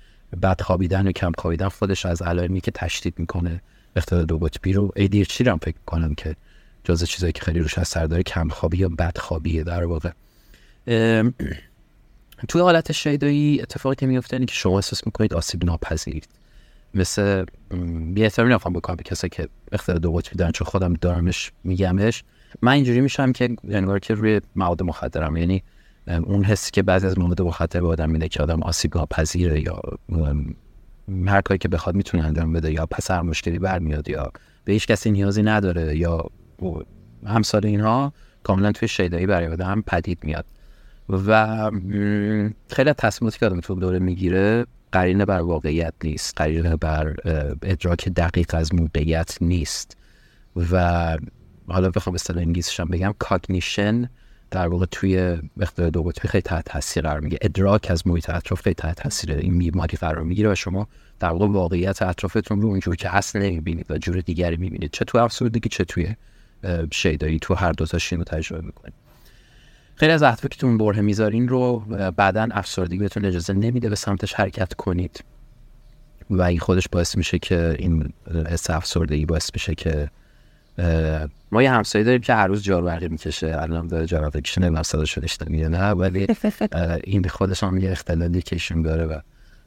بد 0.42 0.62
خوابیدن 0.62 1.08
و 1.08 1.12
کم 1.12 1.32
خوابیدن 1.38 1.68
خودش 1.68 2.06
از 2.06 2.22
علائمی 2.22 2.62
که 2.62 2.72
تشدید 2.72 3.20
می‌کنه 3.20 3.62
اختلال 3.96 4.26
دو 4.26 4.38
قطبی 4.38 4.74
رو. 4.74 4.94
ADHD 4.98 5.42
رو 5.42 5.52
هم 5.52 5.58
فکر 5.58 5.78
کنم 5.86 6.16
که 6.16 6.36
جز 6.84 7.04
چیزایی 7.04 7.34
که 7.34 7.42
خیلی 7.42 7.60
روش 7.60 7.78
اثر 7.78 8.06
داره 8.06 8.24
کم 8.24 8.50
خوابی 8.50 8.78
یا 8.78 8.90
بد 8.90 9.18
خوابیه 9.18 9.64
در 9.64 9.86
واقع. 9.86 10.12
توی 12.48 12.62
حالت 12.62 12.92
شیدایی 12.92 13.62
اتفاقی 13.62 13.96
که 13.96 14.06
میفته 14.06 14.36
اینه 14.36 14.46
که 14.46 14.56
شما 14.56 14.76
احساس 14.76 15.06
می‌کنید 15.06 15.34
آسیب 15.34 15.66
ناپذیرید. 15.66 16.28
مثل 16.94 17.46
بی 18.14 18.24
احترامی 18.24 18.54
نخوام 18.54 18.74
بکنم 18.74 18.96
به 18.96 19.04
کسایی 19.04 19.30
که 19.30 19.48
اختلال 19.72 20.00
دو 20.00 20.12
قطبی 20.12 20.36
دارن 20.36 20.52
چون 20.52 20.68
خودم 20.68 20.94
دارمش 20.94 21.52
میگمش. 21.64 22.24
من 22.62 22.72
اینجوری 22.72 23.02
میشم 23.02 23.32
که 23.32 23.56
انگار 23.70 24.00
که 24.00 24.14
روی 24.14 24.42
مواد 24.56 24.84
مخدرم 24.84 25.38
یعنی 25.38 25.64
اون 26.08 26.44
حسی 26.44 26.72
که 26.72 26.84
بعضی 26.84 27.08
از 27.08 27.20
مواد 27.20 27.42
مخدر 27.42 27.82
به 27.82 27.88
آدم 27.88 28.10
میده 28.10 28.28
که 28.28 28.44
آدم 28.44 28.64
آسیب 28.64 28.98
ناپذیره 28.98 29.62
یا 29.62 29.82
هر 31.26 31.42
کاری 31.42 31.58
که 31.58 31.68
بخواد 31.68 31.96
می‌تونه 31.96 32.26
انجام 32.26 32.54
بده 32.54 32.72
یا 32.74 32.86
پس 32.86 33.12
هر 33.12 33.22
مشکلی 33.22 33.60
برمیاد 33.60 34.10
یا 34.10 34.32
به 34.66 34.74
هیچ 34.74 34.88
کسی 34.88 35.12
نیازی 35.12 35.44
نداره 35.44 35.98
یا 35.98 36.26
همسال 37.26 37.66
اینها 37.66 38.14
کاملا 38.44 38.72
توی 38.72 38.88
شیدایی 38.88 39.26
برای 39.26 39.48
آدم 39.48 39.84
پدید 39.88 40.20
میاد. 40.24 40.46
و 41.10 41.72
خیلی 42.70 42.94
تصمیماتی 42.94 43.40
که 43.40 43.46
آدم 43.46 43.60
تو 43.60 43.76
دوره 43.76 44.00
می‌گیره 44.00 44.66
قرینه 44.92 45.26
بر 45.26 45.42
واقعیت 45.42 45.94
نیست 46.04 46.34
قرینه 46.38 46.76
بر 46.76 47.16
ادراک 47.64 48.10
دقیق 48.10 48.56
از 48.56 48.76
موقعیت 48.76 49.38
نیست. 49.42 49.98
و 50.72 51.18
حالا 51.68 51.90
بخوام 51.90 52.14
اصطلاح 52.16 52.42
انگلیسیش 52.44 52.80
هم 52.80 52.88
بگم 52.88 53.14
cognition 53.20 54.10
در 54.52 54.68
واقع 54.68 54.86
توی 54.92 55.38
اختلال 55.62 55.90
دو 55.90 56.04
قطبی 56.04 56.28
خیلی 56.28 56.42
تحت 56.42 56.66
تاثیر 56.66 57.04
قرار 57.04 57.20
می‌گیره 57.20 57.38
ادراک 57.42 57.88
از 57.90 58.08
محیط 58.08 58.30
اطراف 58.30 58.62
خیلی 58.62 58.74
تحت 58.74 59.02
تاثیر 59.02 59.32
این 59.32 59.58
بیماری 59.58 59.98
قرار 59.98 60.24
می‌گیره 60.24 60.52
و 60.52 60.56
شما 60.56 60.88
در 61.20 61.30
واقع 61.30 61.48
واقعیت 61.48 62.02
اطرافتون 62.02 62.62
رو 62.62 62.68
اونجور 62.68 62.96
که 62.96 63.16
هست 63.16 63.40
نمی‌بینید 63.40 63.92
و 63.92 63.98
جور 63.98 64.22
دیگری 64.22 64.58
می‌بینید. 64.58 64.92
چه 64.92 65.06
تو 65.06 65.18
افسردگی 65.18 65.70
چه 65.70 65.84
توی 65.84 66.16
شیدایی. 66.92 67.40
تو 67.40 67.54
هر 67.54 67.72
دو 67.72 67.86
تاش 67.86 68.05
این 68.05 68.18
رو 68.18 68.24
تجربه 68.24 68.66
می‌کنید. 68.66 68.94
خیلی 70.00 70.12
از 70.12 70.24
اهدافی 70.24 70.48
که 70.48 70.58
تو 70.58 70.78
بره 70.78 71.02
می‌ذارین 71.02 71.48
رو 71.48 71.80
بعدا 72.16 72.48
افسردگی 72.52 72.98
بهتون 72.98 73.26
اجازه 73.26 73.54
نمیده 73.54 73.90
به 73.90 73.96
سمتش 73.96 74.34
حرکت 74.34 74.74
کنید. 74.74 75.24
و 76.30 76.42
این 76.42 76.60
خودش 76.60 76.88
باعث 76.92 77.18
میشه 77.18 77.40
که 77.40 77.76
این 77.80 78.14
حس 78.50 78.70
افسردگی 78.70 79.26
باعث 79.26 79.50
میشه 79.54 79.76
که 79.76 80.10
ما 81.52 81.64
یه 81.64 81.72
همسایه 81.72 82.06
داریم 82.06 82.22
که 82.22 82.34
هر 82.34 82.48
روز 82.48 82.64
جارو 82.64 83.10
می‌کشه. 83.10 83.62
الان 83.62 83.88
داره 83.88 84.06
جارو 84.06 84.30
کشه 84.30 84.62
نمی‌دونم 84.62 84.84
صداشو 84.84 85.22
نه 85.42 85.90
ولی 85.90 86.28
این 87.04 87.28
خودش 87.28 87.64
هم 87.64 87.78
یه 87.78 87.92
اختلالی 87.92 88.42
که 88.42 88.56
ایشون 88.56 88.82
داره 88.82 89.06
و 89.06 89.20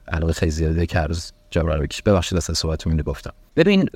علاقه 0.08 0.32
خیلی 0.32 0.52
زیاده 0.52 0.86
که 0.86 0.98
هر 0.98 1.06
روز 1.06 1.32
جارو 1.50 1.82
بکشه 1.82 2.02
ببخشید 2.06 2.38
از 2.38 2.44
صحبت 2.44 2.86
رو 2.86 3.02
گفتم. 3.02 3.32
ببین 3.56 3.88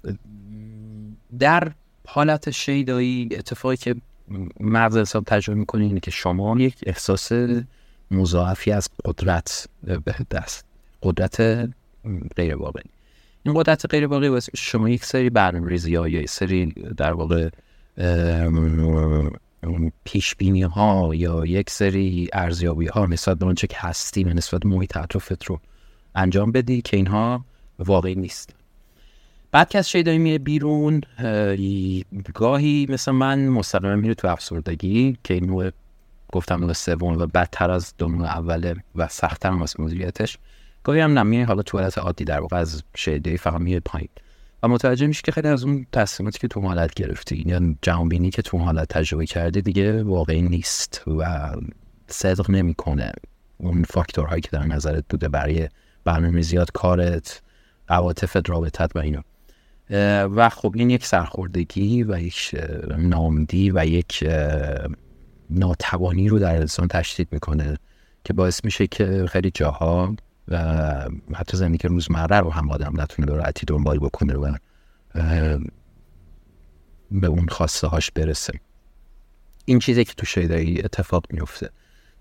در 1.38 1.72
حالت 2.08 2.50
شیدایی 2.50 3.28
اتفاقی 3.32 3.76
که 3.76 3.94
مغز 4.60 4.96
حساب 4.96 5.24
تجربه 5.24 5.60
می‌کنه 5.60 5.84
اینه 5.84 6.00
که 6.00 6.10
شما 6.10 6.60
یک 6.60 6.76
احساس 6.86 7.32
مضاعفی 8.10 8.72
از 8.72 8.88
قدرت 9.04 9.68
به 9.82 10.14
دست 10.30 10.64
قدرت 11.02 11.68
غیر 12.36 12.56
واقعی. 12.56 12.90
این 13.42 13.54
قدرت 13.54 13.86
غیر 13.90 14.06
واقعی 14.06 14.28
واسه 14.28 14.52
شما 14.56 14.88
یک 14.88 15.04
سری 15.04 15.30
برنامه 15.30 15.68
ریزی 15.68 15.94
ها 15.94 16.08
یا 16.08 16.20
یک 16.20 16.30
سری 16.30 16.66
در 16.96 17.12
واقع 17.12 17.48
پیش 20.04 20.34
بینی 20.34 20.62
ها 20.62 21.14
یا 21.14 21.46
یک 21.46 21.70
سری 21.70 22.28
ارزیابی 22.32 22.86
ها 22.86 23.06
نسبت 23.06 23.38
به 23.38 23.46
آنچه 23.46 23.66
که 23.66 23.76
هستی 23.78 24.24
و 24.24 24.28
نسبت 24.28 24.66
محیط 24.66 24.96
اطرافت 24.96 25.44
رو 25.44 25.60
انجام 26.14 26.52
بدی 26.52 26.82
که 26.82 26.96
اینها 26.96 27.44
واقعی 27.78 28.14
نیست. 28.14 28.54
بعد 29.56 29.68
که 29.68 29.78
از 29.78 29.90
شیدایی 29.90 30.18
میره 30.18 30.38
بیرون 30.38 31.00
گاهی 32.34 32.86
مثل 32.88 33.12
من 33.12 33.48
مستقیما 33.48 33.96
میره 33.96 34.14
تو 34.14 34.28
افسردگی 34.28 35.18
که 35.24 35.40
نوع 35.40 35.70
گفتم 36.32 36.60
نوع 36.60 36.72
سوم 36.72 37.18
و 37.18 37.26
بدتر 37.26 37.70
از 37.70 37.94
دو 37.98 38.22
اوله 38.22 38.76
و 38.94 39.08
سختتر 39.08 39.62
از 39.62 39.80
مدیریتش. 39.80 40.38
گاهی 40.82 41.00
هم 41.00 41.18
نمیه 41.18 41.46
حالا 41.46 41.62
تو 41.62 41.78
حالت 41.78 41.98
عادی 41.98 42.24
در 42.24 42.40
واقع 42.40 42.56
از 42.56 42.82
شیدایی 42.96 43.36
فقط 43.36 43.60
میره 43.60 43.80
پایین. 43.80 44.08
و 44.62 44.68
متوجه 44.68 45.06
میشه 45.06 45.22
که 45.24 45.32
خیلی 45.32 45.48
از 45.48 45.64
اون 45.64 45.86
تصمیماتی 45.92 46.38
که 46.38 46.48
تو 46.48 46.60
حالت 46.60 46.94
گرفتی 46.94 47.44
یا 47.46 47.74
جهانبینی 47.82 48.30
که 48.30 48.42
تو 48.42 48.58
حالت 48.58 48.88
تجربه 48.88 49.26
کرده 49.26 49.60
دیگه 49.60 50.02
واقعی 50.02 50.42
نیست 50.42 51.02
و 51.06 51.50
صدق 52.08 52.50
نمی‌کنه. 52.50 53.12
اون 53.58 53.82
فاکتورهایی 53.82 54.40
که 54.40 54.48
در 54.52 54.66
نظرت 54.66 55.04
بوده 55.08 55.28
برای 55.28 55.68
برنامه 56.04 56.42
زیاد 56.42 56.72
کارت 56.72 57.42
عواطفت 57.88 58.50
رابطت 58.50 58.96
و 58.96 58.98
اینا. 58.98 59.22
و 59.90 60.48
خب 60.48 60.72
این 60.76 60.90
یک 60.90 61.06
سرخوردگی 61.06 62.02
و 62.02 62.20
یک 62.20 62.54
نامدی 62.98 63.70
و 63.70 63.86
یک 63.86 64.24
ناتوانی 65.50 66.28
رو 66.28 66.38
در 66.38 66.56
انسان 66.56 66.88
تشدید 66.88 67.28
می‌کنه 67.30 67.76
که 68.24 68.32
باعث 68.32 68.64
میشه 68.64 68.86
که 68.86 69.26
خیلی 69.28 69.50
جاها 69.50 70.16
و 70.48 70.58
حتی 71.34 71.56
زندگی 71.56 71.88
روزمره 71.88 72.40
رو 72.40 72.50
هم 72.50 72.70
آدم 72.70 73.00
نتونه 73.00 73.26
به 73.26 73.34
راحتی 73.34 73.66
دنبال 73.66 73.98
بکنه 73.98 74.34
و 74.34 74.56
به 77.10 77.26
اون 77.26 77.46
خواسته 77.48 77.86
هاش 77.86 78.10
برسه. 78.10 78.60
این 79.64 79.78
چیزی 79.78 80.04
که 80.04 80.14
تو 80.16 80.26
شیدایی 80.26 80.82
اتفاق 80.82 81.26
میفته 81.30 81.70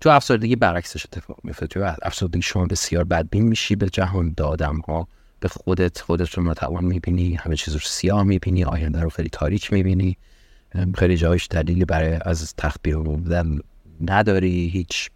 تو 0.00 0.10
افسردگی 0.10 0.56
برعکسش 0.56 1.06
اتفاق 1.06 1.38
میفته 1.44 1.66
تو 1.66 1.94
افسردگی 2.02 2.42
شما 2.42 2.66
بسیار 2.66 3.04
بدبین 3.04 3.48
میشی 3.48 3.76
به 3.76 3.88
جهان 3.88 4.34
دادم 4.36 4.76
ها 4.76 5.08
به 5.46 5.52
خودت 5.52 6.00
خودت 6.00 6.34
رو 6.34 6.42
ناتوان 6.42 6.84
می‌بینی 6.84 7.34
همه 7.34 7.56
چیز 7.56 7.74
رو 7.74 7.80
سیاه 7.80 8.22
می‌بینی 8.22 8.64
آینده 8.64 9.00
رو 9.00 9.10
خیلی 9.10 9.28
تاریک 9.28 9.72
می‌بینی. 9.72 10.16
خیلی 10.94 11.16
جایش 11.16 11.48
دلیلی 11.50 11.84
برای 11.84 12.18
از 12.24 12.54
تخت 12.56 12.80
بیرون 12.82 13.04
بودن 13.04 13.58
نداری 14.00 14.68
هیچ 14.68 15.10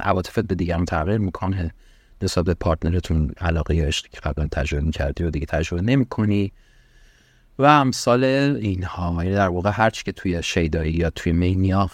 عواطفت 0.00 0.40
به 0.40 0.54
دیگران 0.54 0.84
تغییر 0.84 1.18
می‌کنه. 1.18 1.74
نسبت 2.22 2.44
به 2.44 2.54
پارتنرتون 2.54 3.32
علاقه 3.40 3.74
یا 3.74 3.84
عشقی 3.84 4.08
که 4.12 4.20
قبلا 4.20 4.46
تجربه 4.46 4.90
کردی 4.90 5.24
و 5.24 5.30
دیگه 5.30 5.46
تجربه 5.46 5.82
نمی‌کنی. 5.82 6.52
و 7.58 7.64
امثال 7.64 8.24
اینها 8.24 9.24
یعنی 9.24 9.34
در 9.36 9.48
واقع 9.48 9.70
هرچی 9.74 10.04
که 10.04 10.12
توی 10.12 10.42
شیدایی 10.42 10.92
یا 10.92 11.10
توی 11.10 11.32
مینیا 11.32 11.90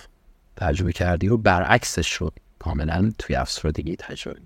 تجربه 0.56 0.92
کردی 0.92 1.28
رو 1.28 1.36
برعکسش 1.36 2.12
رو 2.12 2.30
کاملا 2.58 3.12
توی 3.18 3.36
افسردگی 3.36 3.96
تجربه 3.96 4.40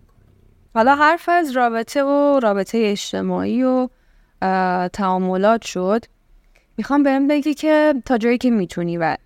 حالا 0.74 0.94
حرف 0.94 1.28
از 1.28 1.50
رابطه 1.50 2.02
و 2.04 2.40
رابطه 2.42 2.78
اجتماعی 2.85 3.62
و 3.62 3.88
تعاملات 4.92 5.62
شد. 5.62 6.04
می‌خوام 6.76 7.02
بهم 7.02 7.28
بگی 7.28 7.54
که 7.54 7.94
تا 8.04 8.18
جایی 8.18 8.38
که 8.38 8.50
می‌تونی 8.50 8.96
و 8.98 9.16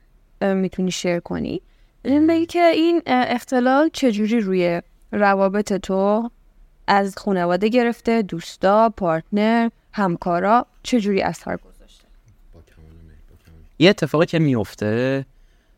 می‌تونی 0.41 0.91
شیر 0.91 1.21
کنی 1.21 1.63
بهم 2.03 2.27
بگی 2.27 2.47
که 2.47 2.65
این 2.67 3.03
اختلال 3.07 3.91
چجوری 3.93 4.41
روی 4.41 4.83
روابط 5.13 5.73
تو 5.73 6.31
از 6.87 7.19
خانواده 7.19 7.69
گرفته 7.69 8.23
دوستا 8.23 8.93
پارتنر 8.97 9.69
همکارا 9.93 10.67
چجوری 10.83 11.23
اثر 11.23 11.57
گذاشته؟ 11.57 12.05
یه 13.79 13.91
اتفاقی 13.91 14.27
که 14.27 14.39
میفته 14.39 15.25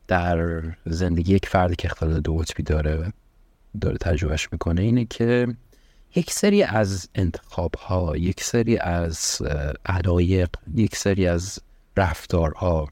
در 0.09 0.62
زندگی 0.87 1.35
یک 1.35 1.48
فردی 1.48 1.76
که 1.76 1.88
اختلال 1.88 2.20
دو 2.20 2.37
قطبی 2.37 2.62
داره 2.62 3.12
داره 3.81 3.97
تجربهش 3.97 4.49
می‌کنه 4.53 4.83
اینه 4.83 5.05
که 5.05 5.47
یک 6.15 6.31
سری 6.31 6.62
از 6.62 7.09
انتخاب 7.15 7.75
ها 7.75 8.17
یک 8.17 8.43
سری 8.43 8.79
از 8.79 9.43
علایق 9.87 10.49
یک 10.75 10.97
سری 10.97 11.27
از 11.27 11.59
رفتارها 11.97 12.89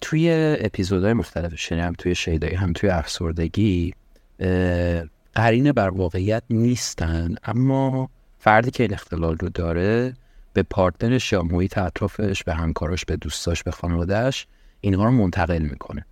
توی 0.00 0.56
اپیزودهای 0.60 1.12
مختلف 1.12 1.72
هم 1.72 1.92
توی 1.98 2.14
شیدایی 2.14 2.54
هم 2.54 2.72
توی 2.72 2.90
افسردگی 2.90 3.94
قرینه 5.34 5.72
بر 5.72 5.88
واقعیت 5.88 6.42
نیستن 6.50 7.34
اما 7.44 8.10
فردی 8.38 8.70
که 8.70 8.82
این 8.82 8.94
اختلال 8.94 9.36
رو 9.36 9.48
داره 9.48 10.14
به 10.52 10.62
partner 10.62 11.16
ش 11.16 11.32
یا 11.32 11.42
محیط 11.42 11.78
اطرافش 11.78 12.44
به 12.44 12.54
همکاراش 12.54 13.04
به 13.04 13.16
دوستاش 13.16 13.62
به 13.62 13.70
خانوادهش 13.70 14.46
اینها 14.80 15.04
رو 15.04 15.10
منتقل 15.10 15.62
می‌کنه. 15.62 16.06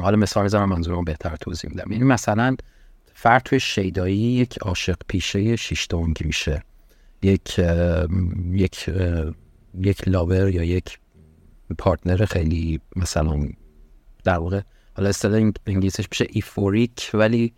حالا 0.00 0.16
مثال 0.16 0.42
می‌زنم 0.42 0.68
منظورم 0.68 1.04
بهتر 1.04 1.36
توضیح 1.36 1.70
میدم. 1.70 1.92
یعنی 1.92 2.04
مثلا 2.04 2.56
فرد 3.14 3.42
توی 3.42 3.60
شیدایی 3.60 4.16
یک 4.16 4.58
عاشق 4.58 4.96
پیشه 5.08 5.56
شیش‌دنگی 5.56 6.24
میشه. 6.24 6.62
یک 7.22 7.58
یک 8.50 8.90
یک 9.80 10.08
لاور 10.08 10.48
یا 10.48 10.64
یک 10.64 10.98
partner 11.78 12.24
خیلی 12.24 12.80
مثلا 12.96 13.48
در 14.24 14.38
واقع 14.38 14.60
حالا 14.96 15.08
اصطلاح 15.08 15.50
انگلیسیش 15.66 16.06
میشه 16.10 16.26
euphoric 16.30 17.10
ولی 17.14 17.52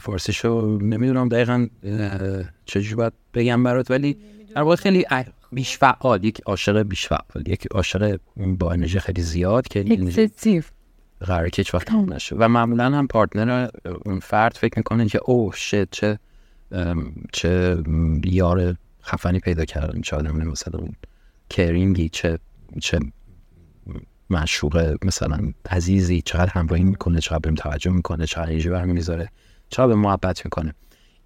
فارسیشو 0.00 0.78
نمی‌دونم 0.82 1.28
دقیقا 1.28 1.68
چجوری 2.64 2.94
باید 2.94 3.12
بگم 3.34 3.62
برات 3.62 3.90
ولی 3.90 4.16
در 4.54 4.62
واقع 4.62 4.76
خیلی 4.76 5.06
بیش 5.52 5.78
فعال 5.78 6.24
یک 6.24 6.40
عاشق 6.46 6.82
بیش 6.82 7.06
فعال 7.06 7.44
یک 7.46 7.66
عاشق 7.66 8.18
با 8.36 8.72
انرژی 8.72 9.00
خیلی 9.00 9.22
زیاد 9.22 9.68
که 9.68 9.84
قراره 11.20 11.50
که 11.50 11.62
هیچ 11.62 11.74
وقت 11.74 11.92
نشه. 11.92 12.36
و 12.36 12.48
معمولا 12.48 12.84
هم 12.84 13.06
پارتنر 13.06 13.68
اون 14.04 14.20
فرد 14.20 14.52
فکر 14.52 14.74
می‌کنه 14.76 15.08
که 15.08 15.20
اوه 15.24 15.54
شت 15.56 15.90
چه 15.90 16.18
چه 17.32 17.82
یار 18.24 18.76
خفنی 19.02 19.40
پیدا 19.40 19.64
کردن 19.64 20.00
چه 20.00 20.16
آدم 20.16 20.36
مثلا 20.36 20.80
کرینگی 21.50 22.08
چه 22.08 22.38
چه 22.80 22.98
مشوق 24.30 24.96
مثلا 25.02 25.52
عزیزی 25.70 26.22
چقدر 26.22 26.50
همراهی 26.52 26.84
می‌کنه 26.84 27.20
چقدر 27.20 27.38
بهم 27.38 27.54
توجه 27.54 27.90
می‌کنه 27.90 28.26
چقدر 28.26 28.50
انرژی 28.50 28.68
برمی 28.68 28.92
می‌ذاره 28.92 29.30
چقدر 29.68 29.86
به 29.86 29.94
محبت 29.94 30.44
می‌کنه. 30.44 30.74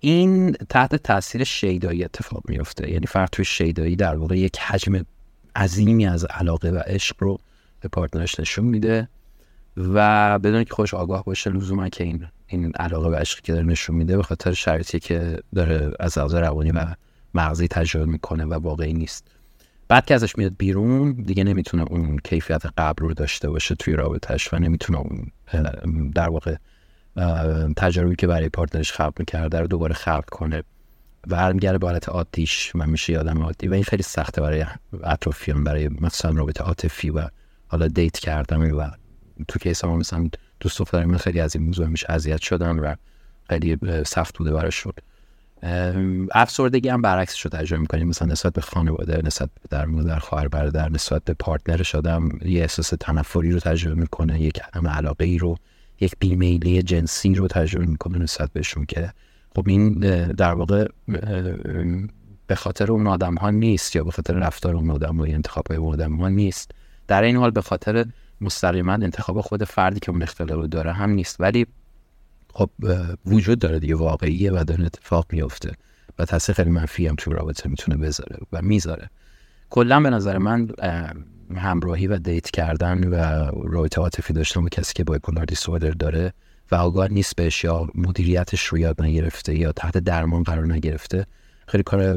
این 0.00 0.52
تحت 0.52 0.94
تاثیر 0.94 1.44
شیدایی 1.44 2.04
اتفاق 2.04 2.42
میفته 2.48 2.90
یعنی 2.90 3.07
فرد 3.07 3.28
توی 3.33 3.44
شیدایی 3.44 3.96
در 3.96 4.16
واقع 4.16 4.38
یک 4.38 4.59
حجم 4.59 5.04
عظیمی 5.57 6.07
از 6.07 6.24
علاقه 6.24 6.70
و 6.70 6.78
عشق 6.78 7.16
رو 7.18 7.38
به 7.80 7.88
پارتنرش 7.88 8.40
نشون 8.40 8.64
میده. 8.64 9.09
و 9.76 10.38
بدون 10.38 10.64
که 10.64 10.74
خوش 10.74 10.94
آگاه 10.94 11.24
باشه 11.24 11.50
لزوما 11.50 11.88
که 11.88 12.04
این 12.04 12.26
این 12.46 12.72
علاقه 12.72 13.08
و 13.08 13.14
عشقی 13.14 13.42
که 13.42 13.52
داره 13.52 13.64
نشون 13.64 13.96
میده 13.96 14.16
به 14.16 14.22
خاطر 14.22 14.52
شرایطی 14.52 15.00
که 15.00 15.38
داره 15.54 15.92
از 16.00 16.18
لحاظ 16.18 16.34
روانی 16.34 16.70
و 16.70 16.87
مغزی 17.34 17.68
تجربه 17.68 18.06
می‌کنه 18.06 18.44
و 18.44 18.54
واقعی 18.54 18.92
نیست. 18.92 19.26
بعد 19.88 20.06
که 20.06 20.14
ازش 20.14 20.38
میاد 20.38 20.52
بیرون 20.58 21.12
دیگه 21.12 21.44
نمی‌تونه 21.44 21.82
اون 21.82 22.18
کیفیت 22.24 22.62
قبل 22.78 23.02
رو 23.02 23.14
داشته 23.14 23.50
باشه 23.50 23.74
توی 23.74 23.94
رابطهش 23.94 24.54
و 24.54 24.58
نمی‌تونه 24.58 24.98
اون 24.98 25.30
در 26.14 26.28
واقع 26.28 26.56
تجربه‌ای 27.76 28.16
که 28.16 28.26
برای 28.26 28.48
partner 28.48 28.83
ش 28.83 28.92
خلق 28.92 29.12
می‌کرده 29.18 29.60
رو 29.60 29.66
دوباره 29.66 29.94
خلق 29.94 30.24
کنه. 30.24 30.62
و 31.26 31.37
برمیگرده 31.37 31.78
به 31.78 31.87
حالت 31.87 32.08
عادیش 32.08 32.72
و 32.74 32.87
میشه 32.87 33.12
یه 33.12 33.24
آدم 33.24 33.42
عادی 33.42 33.68
و 33.68 33.74
این 33.74 33.82
خیلی 33.82 34.02
سخته 34.02 34.40
برای 34.40 34.64
اطرافیان 35.04 35.64
برای 35.64 35.88
مثلا 36.00 36.30
رابطه 36.30 36.64
عاطفی 36.64 37.10
و 37.10 37.28
حالا 37.68 37.88
date 37.88 38.18
کردن 38.18 38.70
و 38.70 38.90
تو 39.49 39.59
case 39.59 39.85
ما 39.85 39.97
مثلا 39.97 40.29
دوست 40.61 40.79
دختر 40.79 41.16
خیلی 41.16 41.40
از 41.40 41.57
این 41.57 41.64
موضوع 41.64 41.87
میشه 41.87 42.07
اذیت 42.12 42.40
شدن 42.40 42.79
و 42.79 42.94
خیلی 43.49 43.79
سخت 44.07 44.38
بوده 44.38 44.53
براش 44.53 44.75
شد. 44.75 44.94
افسردگی 46.33 46.88
هم 46.88 47.03
برعکسش 47.03 47.40
رو 47.40 47.51
تجربه 47.51 47.81
می‌کنیم. 47.81 48.09
مثلا 48.09 48.29
نسبت 48.29 48.53
به 48.53 48.61
خانواده 48.61 49.23
نسبت 49.25 49.51
به 49.62 49.68
پدر 49.70 49.85
مادر 49.85 50.18
خواهر 50.18 50.49
برادر 50.49 50.88
نسبت 50.88 51.25
به 51.25 51.35
partner 51.35 51.81
ش 51.81 51.94
آدم 51.94 52.29
یه 52.44 52.61
احساس 52.61 52.92
تنفری 53.01 53.53
رو 53.53 53.61
تجربه 53.61 54.01
می‌کنه 54.01 54.40
یک 54.40 54.61
عدم 54.61 54.88
علاقه 54.88 55.25
ای 55.25 55.38
رو 55.38 55.57
یک 56.01 56.14
بیمیلی 56.18 56.83
جنسی 56.83 57.35
رو 57.35 57.49
تجربه 57.49 57.87
می‌کنه 57.87 58.18
نسبت 58.18 58.53
بهشون 58.53 58.87
که 58.87 59.12
خب 59.57 59.68
این 59.68 59.92
در 60.33 60.55
واقع 60.55 60.88
به 62.47 62.55
خاطر 62.55 62.92
اون 62.92 63.07
آدم 63.07 63.35
ها 63.35 63.51
نیست 63.51 63.97
یا 63.97 64.05
به 64.05 64.11
خاطر 64.11 64.35
رفتار 64.35 64.75
اون 64.77 64.90
آدم 64.90 65.20
و 65.20 65.23
انتخاب 65.23 65.66
های 65.68 65.77
اون 65.77 65.92
آدم 65.92 66.16
ها 66.16 66.29
نیست. 66.29 66.70
در 67.09 67.23
این 67.23 67.37
حال 67.37 67.51
به 67.51 67.62
خاطر 67.62 68.07
مستقیما 68.44 68.92
انتخاب 68.92 69.40
خود 69.40 69.64
فردی 69.64 70.00
که 70.00 70.11
اون 70.11 70.22
اختلال 70.22 70.68
داره 70.68 70.92
هم 70.92 71.11
نیست. 71.11 71.37
ولی 71.40 71.66
خب 72.54 72.70
وجود 73.26 73.59
داره 73.59 73.78
دیگه 73.78 73.94
واقعیه 73.94 74.52
و 74.52 74.64
داره 74.64 74.85
اتفاق 74.85 75.26
میفته 75.33 75.72
و 76.18 76.24
تاثیر 76.24 76.54
خیلی 76.54 76.70
منفی 76.70 77.07
هم 77.07 77.14
تو 77.14 77.33
رابطه 77.33 77.68
می‌تونه 77.68 77.96
بذاره 77.96 78.37
و 78.52 78.62
می‌ذاره. 78.62 79.11
کلا 79.70 80.00
به 80.00 80.11
نظر 80.11 80.38
من 80.38 80.68
همراهی 81.57 82.07
و 82.07 82.18
دیت 82.18 82.50
کردن 82.50 83.09
و 83.09 83.14
رابطه 83.64 84.00
عاطفی 84.00 84.33
داشتن 84.33 84.62
با 84.62 84.68
کسی 84.68 84.92
که 84.94 85.04
بایپولار 85.04 85.44
دیسوردر 85.44 85.90
داره 85.90 86.33
و 86.70 86.74
آگاه 86.74 87.09
نیست 87.09 87.37
بهش 87.37 87.64
یا 87.64 87.88
مدیریتش 87.94 88.64
رو 88.66 88.78
یاد 88.78 89.02
نگرفته 89.02 89.54
یا 89.54 89.72
تحت 89.72 89.98
درمان 89.98 90.42
قرار 90.42 90.72
نگرفته 90.72 91.26
خیلی 91.68 91.83
کار 91.85 92.16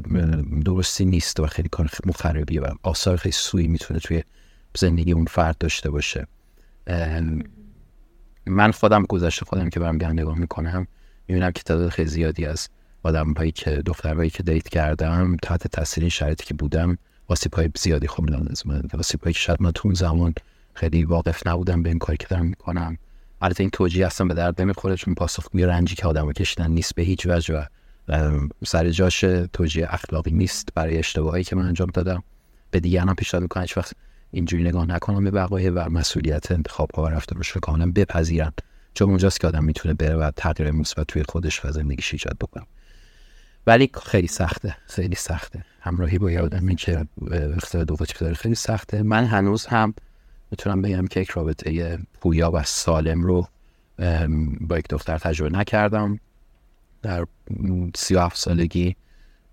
درستی 0.66 1.06
نیست 1.06 1.40
و 1.40 1.48
خیلی 1.48 1.70
کار 1.70 1.90
مخربیه 2.06 2.62
و 2.62 2.68
آثار 2.84 3.18
خیلی 3.18 3.34
سوی 3.34 3.68
می‌تونه 3.68 4.00
توی 4.00 4.24
زندگی 4.78 5.12
اون 5.12 5.26
فرد 5.26 5.58
داشته 5.58 5.90
باشه. 5.90 6.28
من 8.46 8.72
خودم 8.72 9.04
گذشته 9.04 9.46
خودم 9.46 9.70
که 9.70 9.80
برم 9.80 9.96
نگاه 9.96 10.40
می‌کنم 10.40 10.88
می‌بینم 11.28 11.52
که 11.52 11.64
تعداد 11.64 11.90
خیلی 11.90 12.10
زیادی 12.10 12.46
از 12.46 12.70
آدم 13.04 13.34
هایی 13.34 13.52
که 13.52 13.72
دخترهایی 13.72 14.30
که 14.30 14.44
دیت 14.44 14.70
کردم 14.70 15.38
تحت 15.44 15.68
تاثیر 15.68 16.04
این 16.04 16.10
شرایطی 16.10 16.46
که 16.46 16.54
بودم 16.54 16.98
واسیب 17.30 17.54
های 17.54 17.70
زیادی 17.78 18.08
خوردن 18.08 18.48
از 18.52 18.68
من 18.68 18.82
واسیب 18.94 19.24
هایی 19.24 19.34
که 19.34 19.40
شاید 19.40 19.62
من 19.62 19.72
تو 19.72 19.94
زمان 19.94 20.34
خیلی 20.74 21.04
واقف 21.04 21.48
نبودم 21.48 21.84
به 21.84 21.90
این 21.90 22.00
کاری 22.00 22.18
که 22.18 22.28
دارم 22.30 22.46
می‌کنم. 22.46 22.98
البته 23.42 23.62
این 23.64 23.70
توجیه 23.70 24.06
اصلا 24.06 24.28
به 24.28 24.34
درد 24.34 24.62
نمی‌خوره 24.62 24.96
چون 24.96 25.14
پاسخگوی 25.14 25.66
رنجی 25.66 25.96
که 25.96 26.08
آدم 26.08 26.32
کشیدن 26.32 26.72
نیست 26.72 26.96
به 26.96 27.02
هیچ 27.02 27.26
وجه 27.26 27.56
و 27.56 27.64
سر 28.66 28.90
جاش 28.90 29.20
توجیه 29.54 29.88
اخلاقی 29.94 30.32
نیست 30.32 30.70
برای 30.76 30.98
اشتباهی 30.98 31.44
که 31.44 31.56
من 31.56 31.66
انجام 31.66 31.90
دادم. 31.94 32.24
به 32.72 32.80
دیگران 32.80 33.16
پیشنهاد 33.16 33.42
می‌کنم 33.42 33.64
هیچ 33.64 33.78
وقت 33.78 33.94
اینجوری 34.32 34.64
نگاه 34.64 34.86
نکنم 34.86 35.24
به 35.24 35.32
بقایه 35.32 35.72
و 35.72 35.90
مسئولیت 35.90 36.52
انتخاب 36.52 36.92
ها 36.92 37.04
و 37.04 37.08
رفتارش 37.08 37.48
رو 37.48 37.62
کاملا 37.62 37.92
بپذیرن. 37.92 38.54
چون 38.94 39.10
اونجاست 39.10 39.40
که 39.40 39.48
آدم 39.48 39.64
می‌تونه 39.64 39.94
بره 39.94 40.16
و 40.16 40.32
تغییر 40.36 40.72
مثبت 40.72 41.08
توی 41.08 41.24
خودش 41.24 41.66
و 41.66 41.72
زندگیش 41.72 42.14
ایجاد 42.14 42.38
بکنه. 42.42 42.64
ولی 43.68 43.90
خیلی 44.04 44.28
سخته 44.28 44.78
خیلی 44.88 45.16
سخته. 45.16 45.66
همراهی 45.80 46.18
با 46.18 46.32
آدمی 46.42 46.76
که 46.76 47.06
اختیار 47.32 47.84
دو 47.84 47.96
داره 48.20 48.34
خیلی 48.34 48.56
سخته. 48.56 49.04
من 49.04 49.26
هنوز 49.26 49.66
هم 49.66 49.94
می‌تونم 50.52 50.82
بگم 50.82 51.08
که 51.08 51.20
یک 51.20 51.30
رابطه 51.30 52.00
پویا 52.22 52.52
و 52.52 52.64
سالم 52.64 53.22
رو 53.22 53.48
با 54.62 54.78
یک 54.78 54.88
دختر 54.90 55.18
تجربه 55.18 55.58
نکردم. 55.58 56.20
در 57.02 57.26
سی 57.96 58.16
و 58.16 58.20
هفت 58.20 58.38
سالگی. 58.38 58.96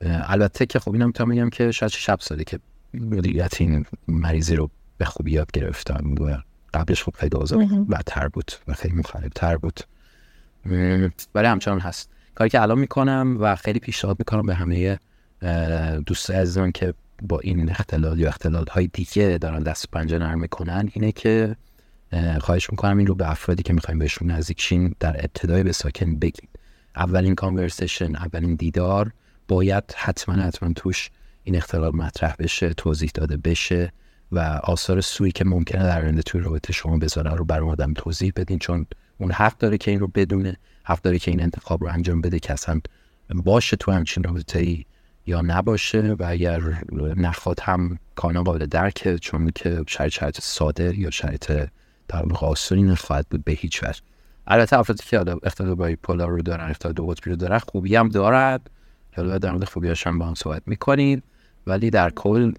البته 0.00 0.66
که 0.66 0.78
خب 0.78 0.92
اینم 0.92 1.06
می‌تونم 1.06 1.30
بگم 1.30 1.50
که 1.50 1.70
شاید 1.70 1.92
شب 1.92 2.18
سالی 2.20 2.44
که 2.44 2.58
مدیریت 3.00 3.60
این 3.60 3.86
مریضی 4.08 4.56
رو 4.56 4.70
به 4.98 5.04
خوبی 5.04 5.30
یاد 5.30 5.52
گرفتم. 5.52 6.14
و 6.20 6.38
قبلش 6.74 7.02
خب 7.02 7.14
خیلی 7.18 7.36
اوضاع 7.36 7.64
بدتر 7.90 8.28
بود 8.28 8.52
و 8.68 8.74
خیلی 8.74 9.02
تر 9.34 9.56
بود. 9.56 9.80
ولی 11.34 11.46
همچنان 11.46 11.80
هست. 11.80 12.10
کاری 12.34 12.50
که 12.50 12.62
الان 12.62 12.78
می‌کنم 12.78 13.36
و 13.40 13.56
خیلی 13.56 13.78
پیشنهاد 13.78 14.16
می‌کنم 14.18 14.46
به 14.46 14.54
همه 14.54 14.98
دوست 16.06 16.30
عزیزان 16.30 16.72
که 16.72 16.94
با 17.22 17.40
این 17.40 17.70
اختلال 17.70 18.20
یا 18.20 18.28
اختلال 18.28 18.66
های 18.70 18.86
دیگه 18.86 19.38
دارن 19.40 19.62
دست 19.62 19.90
پنجه 19.90 20.18
نرم 20.18 20.40
می‌کنن 20.40 20.90
اینه 20.92 21.12
که 21.12 21.56
خواهش 22.40 22.70
می‌کنم 22.70 22.98
این 22.98 23.06
رو 23.06 23.14
به 23.14 23.30
افرادی 23.30 23.62
که 23.62 23.72
می‌خوایم 23.72 23.98
بهشون 23.98 24.30
نزدیک 24.30 24.74
در 25.00 25.16
ابتدای 25.16 25.62
به 25.62 25.72
ساکن 25.72 26.16
بگید. 26.16 26.48
اولین 26.96 27.34
کانورسیشن 27.34 28.16
اولین 28.16 28.54
دیدار 28.54 29.12
باید 29.48 29.84
حتما 29.96 30.34
حتما 30.34 30.72
توش 30.72 31.10
این 31.44 31.56
اختلال 31.56 31.96
مطرح 31.96 32.34
بشه 32.38 32.74
توضیح 32.74 33.10
داده 33.14 33.36
بشه 33.36 33.92
و 34.32 34.38
آثار 34.64 35.00
سوی 35.00 35.32
که 35.32 35.44
ممکنه 35.44 35.82
در 35.82 36.02
آینده 36.02 36.22
توی 36.22 36.40
رابطه 36.40 36.72
شما 36.72 36.98
بذاره 36.98 37.34
رو 37.34 37.44
بر 37.44 37.62
آدم 37.62 37.94
توضیح 37.94 38.32
بدین. 38.36 38.58
چون 38.58 38.86
اون 39.18 39.32
حق 39.32 39.58
داره 39.58 39.78
که 39.78 39.90
این 39.90 40.00
رو 40.00 40.06
بدونه 40.06 40.56
حق 40.84 41.00
داره 41.02 41.18
که 41.18 41.30
این 41.30 41.42
انتخاب 41.42 41.84
رو 41.84 41.90
انجام 41.90 42.20
بده 42.20 42.38
که 42.38 42.52
اصلا 42.52 42.80
باشه 43.34 43.76
تو 43.76 43.92
همچین 43.92 44.22
رابطه 44.22 44.58
ای 44.58 44.84
یا 45.26 45.40
نباشه. 45.40 46.00
و 46.18 46.24
اگر 46.26 46.60
نخواد 47.16 47.60
هم 47.62 47.98
کانال 48.14 48.44
قابل 48.44 48.66
درکه 48.66 49.18
چون 49.18 49.50
که 49.54 49.84
شرایط 49.86 50.12
شرایط 50.12 50.40
ساده 50.40 50.98
یا 50.98 51.10
شرایط 51.10 51.52
در 52.08 52.26
واقع 52.26 52.76
نخواهد 52.76 53.26
بود 53.30 53.44
به 53.44 53.52
هیچ 53.52 53.82
وجه. 53.82 54.00
البته 54.46 54.78
افرادی 54.78 55.02
که 55.06 55.24
اختلال 55.42 55.74
بایپولار 55.74 56.30
رو 56.30 56.42
دارن 56.42 56.70
اختلال 56.70 56.94
دو 56.94 57.06
قطبی 57.06 57.30
رو 57.30 57.36
دارن 57.36 57.58
خوبی 57.58 57.96
هم 57.96 58.08
دارد 58.08 58.70
حالا 59.16 59.38
در 59.38 59.52
مورد 59.52 59.64
خوبیاش 59.64 60.06
هم 60.06 60.18
با 60.18 60.26
هم 60.26 60.34
صحبت 60.34 60.62
می‌کنیم. 60.66 61.22
ولی 61.66 61.90
در 61.90 62.10
کل 62.10 62.50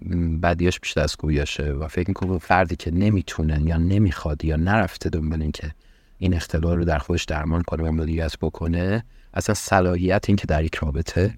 بدیاش 0.42 0.80
بیشتر 0.80 1.00
از 1.00 1.14
خوبیاشه 1.14 1.72
و 1.72 1.88
فکر 1.88 2.08
می‌کنم 2.08 2.38
فردی 2.38 2.76
که 2.76 2.90
نمی‌تونه 2.90 3.62
یا 3.62 3.76
نمی‌خواد 3.76 4.44
یا 4.44 4.56
نرفته 4.56 5.10
دنبال 5.10 5.42
این 5.42 5.52
که 5.52 5.70
این 6.18 6.34
اختلال 6.34 6.76
رو 6.76 6.84
در 6.84 6.98
خودش 6.98 7.24
درمان 7.24 7.62
کنه 7.62 7.82
و 7.82 7.92
مدیریت 7.92 8.38
بکنه 8.40 9.04
اصلا 9.34 9.54
صلاحیت 9.54 10.24
این 10.28 10.36
که 10.36 10.46
در 10.46 10.64
یک 10.64 10.74
رابطه 10.74 11.34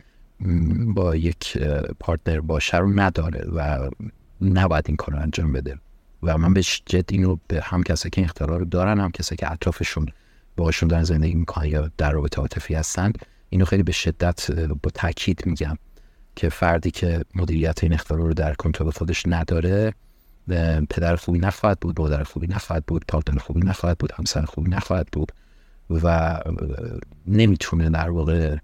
با 0.95 1.16
یک 1.16 1.59
پارتنر 2.01 2.41
باشه 2.41 2.77
رو 2.77 3.01
نداره 3.01 3.49
و 3.55 3.91
نباید 4.41 4.85
این 4.89 4.97
کار 4.97 5.14
رو 5.14 5.23
انجام 5.23 5.53
بده. 5.53 5.79
و 6.23 6.39
من 6.39 6.55
به 6.55 6.62
جد 6.62 7.12
اینو 7.12 7.37
به 7.49 7.61
هم 7.62 7.83
کسایی 7.83 8.11
که 8.11 8.23
اختلال 8.23 8.59
رو 8.59 8.64
دارن 8.64 9.01
هم 9.01 9.11
کسایی 9.11 9.37
که 9.37 9.53
اطرافشون 9.53 10.07
باشون 10.57 10.89
دارن 10.89 11.03
زندگی 11.03 11.35
می‌کنن 11.35 11.66
یا 11.66 11.91
در 11.97 12.12
رابطه 12.12 12.41
عاطفی 12.41 12.75
هستن 12.75 13.12
اینو 13.51 13.64
خیلی 13.64 13.83
به 13.83 13.93
شدت 13.93 14.51
با 14.83 14.91
تاکید 14.95 15.47
میگم. 15.47 15.79
که 16.39 16.49
فردی 16.49 16.91
که 16.91 17.24
مدیریت 17.34 17.82
این 17.82 17.93
اختلال 17.93 18.20
رو 18.20 18.34
در 18.34 18.55
کنترل 18.55 18.91
خودش 18.91 19.22
نداره 19.26 19.95
پدر 20.91 21.16
خوبی 21.16 21.39
نخواهد 21.39 21.80
بود 21.80 22.01
مادر 22.01 22.22
خوبی 22.22 22.47
نخواهد 22.47 22.86
بود 22.86 23.05
پارتنر 23.09 23.39
خوبی 23.39 23.61
نخواهد 23.61 23.99
بود 23.99 24.12
همسر 24.12 24.43
خوبی 24.43 24.70
نخواهد 24.70 25.09
بود 25.12 25.32
و 25.91 26.39
نمی‌تونه 27.26 27.91
در 27.91 28.11
واقع 28.11 28.57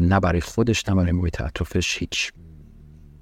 نه 0.00 0.20
برای 0.20 0.40
خودش 0.40 0.88
نه 0.88 0.94
برای 0.94 1.12
محیط 1.12 1.40
اطرافش 1.40 1.98
هیچ 1.98 2.32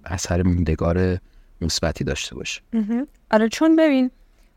اثر 0.04 0.42
موندگار 0.42 1.18
مثبتی 1.60 2.04
داشته 2.04 2.34
باشه. 2.34 2.60
آره 3.30 3.48
چون 3.48 3.76
ببین 3.76 4.10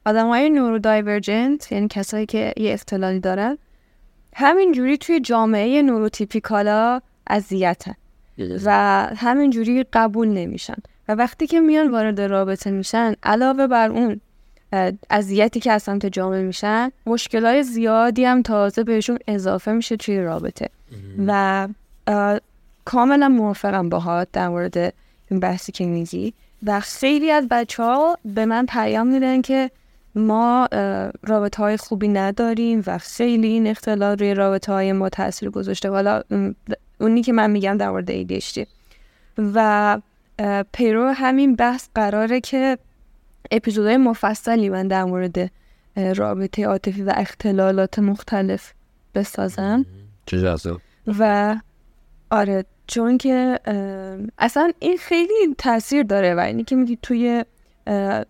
آدم 0.05 0.27
های 0.27 0.49
نورو 0.49 0.79
دایورجنت 0.79 1.71
یعنی 1.71 1.87
کسایی 1.89 2.25
که 2.25 2.53
یه 2.57 2.73
اختلالی 2.73 3.19
دارن 3.19 3.57
همینجوری 4.35 4.97
توی 4.97 5.19
جامعه 5.19 5.81
نوروتیپیکالا 5.81 7.01
اذیتن. 7.27 7.93
و 8.37 8.71
همینجوری 9.17 9.85
قبول 9.93 10.27
نمیشن. 10.27 10.75
و 11.07 11.11
وقتی 11.11 11.47
که 11.47 11.59
میان 11.59 11.91
وارد 11.91 12.21
رابطه 12.21 12.71
میشن 12.71 13.13
علاوه 13.23 13.67
بر 13.67 13.89
اون 13.89 14.21
اذیتی 15.09 15.59
که 15.59 15.71
از 15.71 15.83
سمت 15.83 16.05
جامعه 16.05 16.41
میشن 16.41 16.91
مشکلات 17.05 17.61
زیادی 17.61 18.25
هم 18.25 18.41
تازه 18.41 18.83
بهشون 18.83 19.19
اضافه 19.27 19.71
میشه 19.71 19.97
توی 19.97 20.19
رابطه. 20.19 20.69
و 21.27 21.67
کاملا 22.85 23.29
موافقم 23.29 23.89
باهات 23.89 24.27
در 24.33 24.47
مورد 24.47 24.77
این 25.31 25.39
بحثی 25.39 25.71
که 25.71 25.85
میگی. 25.85 26.33
و 26.65 26.79
خیلی 26.79 27.31
از 27.31 27.47
بچه 27.51 27.83
ها 27.83 28.17
به 28.25 28.45
من 28.45 28.65
پیام 28.65 29.07
میدن 29.07 29.41
که 29.41 29.71
ما 30.15 30.67
رابطه 31.23 31.63
های 31.63 31.77
خوبی 31.77 32.07
نداریم 32.07 32.83
و 32.87 32.97
خیلی 32.97 33.47
این 33.47 33.67
اختلال 33.67 34.17
روی 34.17 34.33
رابطه 34.33 34.71
های 34.71 34.91
ما 34.91 35.09
تاثیر 35.09 35.49
گذاشته. 35.49 35.89
حالا 35.89 36.21
اونی 36.99 37.21
که 37.21 37.33
من 37.33 37.51
میگم 37.51 37.77
در 37.77 37.89
مورد 37.89 38.23
ADHD 38.23 38.65
و 39.37 40.01
پیرو 40.73 41.07
همین 41.07 41.55
بحث 41.55 41.87
قراره 41.95 42.41
که 42.41 42.77
اپیزودهای 43.51 43.97
مفصلی 43.97 44.69
من 44.69 44.87
در 44.87 45.03
مورد 45.03 45.51
رابطه 46.15 46.65
عاطفی 46.65 47.01
و 47.03 47.13
اختلالات 47.15 47.99
مختلف 47.99 48.73
بسازم. 49.15 49.85
چه 50.25 50.55
و 51.07 51.55
آره 52.31 52.65
چون 52.87 53.17
که 53.17 53.59
اصلا 54.37 54.71
این 54.79 54.97
خیلی 54.97 55.55
تاثیر 55.57 56.03
داره 56.03 56.35
و 56.35 56.39
اینی 56.39 56.63
که 56.63 56.75
میگی 56.75 56.97
توی 57.01 57.45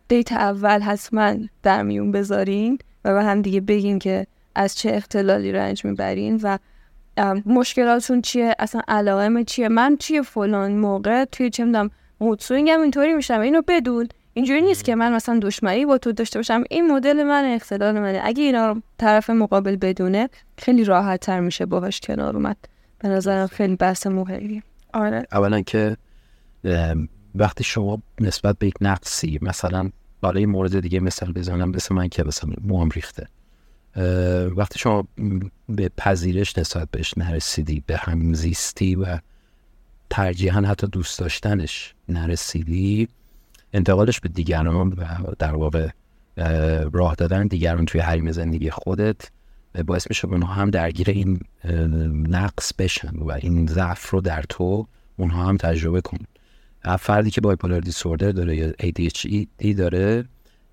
دیت 0.08 0.32
اول 0.32 0.82
حتما 0.82 1.36
در 1.64 1.84
میون 1.84 2.12
بذارین 2.12 2.80
و 3.06 3.14
به 3.14 3.24
هم 3.24 3.42
دیگه 3.42 3.62
بگین 3.62 4.00
که 4.00 4.28
از 4.56 4.76
چه 4.76 4.92
اختلالی 4.94 5.52
رنج 5.52 5.86
می‌برین 5.86 6.40
و 6.44 6.58
مشکلاتون 7.46 8.22
چیه؟ 8.22 8.56
اصلا 8.60 8.82
علائم 8.88 9.44
چیه؟ 9.44 9.70
من 9.70 9.98
چیه 9.98 10.22
فلان 10.22 10.72
موقع؟ 10.72 11.26
توی 11.26 11.50
چه 11.50 11.66
می‌دونم 11.66 11.90
موتسوینگم 12.20 12.82
اینطوری 12.82 13.14
میشم 13.14 13.40
اینو 13.40 13.62
بدون. 13.68 14.08
اینجوری 14.34 14.62
نیست 14.62 14.84
که 14.84 14.96
من 14.96 15.14
مثلا 15.14 15.40
دشمنی 15.40 15.86
با 15.86 15.98
تو 15.98 16.12
داشته 16.12 16.40
باشم. 16.40 16.64
این 16.70 16.92
مدل 16.92 17.24
من 17.24 17.46
اختلال 17.46 18.00
منه. 18.00 18.22
اگه 18.24 18.44
اینا 18.44 18.82
طرف 18.98 19.30
مقابل 19.30 19.76
بدونه 19.76 20.30
خیلی 20.58 20.84
راحت 20.84 21.20
تر 21.20 21.40
میشه 21.40 21.66
باهاش 21.66 22.00
کنار 22.00 22.36
اومد. 22.36 22.58
به 23.00 23.10
نظرم 23.10 23.48
خیلی 23.48 23.76
بحث 23.76 24.08
مهمی 24.08 24.64
آره. 24.94 25.28
اولا 25.32 25.62
که 25.62 25.98
وقتی 27.36 27.64
شما 27.64 28.02
نسبت 28.22 28.58
به 28.58 28.68
یک 28.68 28.76
نقصی 28.82 29.40
مثلا 29.42 29.90
بالای 30.22 30.46
مورد 30.46 30.80
دیگه 30.80 31.00
مثال 31.00 31.32
بزنم 31.32 31.70
مثل 31.70 31.96
من 31.96 32.08
که 32.08 32.24
مثلا 32.24 32.50
موام 32.64 32.90
ریخته. 32.90 33.28
وقتی 34.56 34.80
شما 34.80 35.08
به 35.70 35.90
پذیرش 35.98 36.58
نسبت 36.58 36.92
بهش 36.92 37.18
نرسیدی 37.18 37.84
به 37.88 37.98
هم 37.98 38.34
زیستی 38.34 38.96
و 38.96 39.20
ترجیحا 40.10 40.62
حتی 40.62 40.88
دوست 40.88 41.20
داشتنش 41.20 41.94
نرسیدی 42.10 43.08
انتقالش 43.74 44.20
به 44.20 44.30
دیگران 44.30 44.76
و 44.76 45.06
در 45.40 45.56
واقع 45.56 45.90
راه 46.92 47.16
دادن 47.16 47.48
دیگران 47.48 47.86
توی 47.86 48.02
حریم 48.02 48.32
زندگی 48.32 48.70
خودت 48.70 49.30
باعث 49.86 50.08
میشه 50.10 50.28
اونها 50.28 50.54
هم 50.54 50.70
درگیر 50.70 51.10
این 51.10 51.40
نقص 52.30 52.74
بشن 52.74 53.16
و 53.16 53.32
این 53.32 53.68
ضعف 53.68 54.10
رو 54.10 54.22
در 54.22 54.44
تو 54.50 54.88
اونها 55.18 55.46
هم 55.46 55.58
تجربه 55.58 56.02
کن. 56.02 56.18
فردی 57.00 57.32
که 57.32 57.42
بایپولار 57.42 57.80
دیسوردر 57.80 58.32
داره 58.32 58.56
یا 58.56 58.72
ADHD 58.72 59.76
داره 59.78 60.26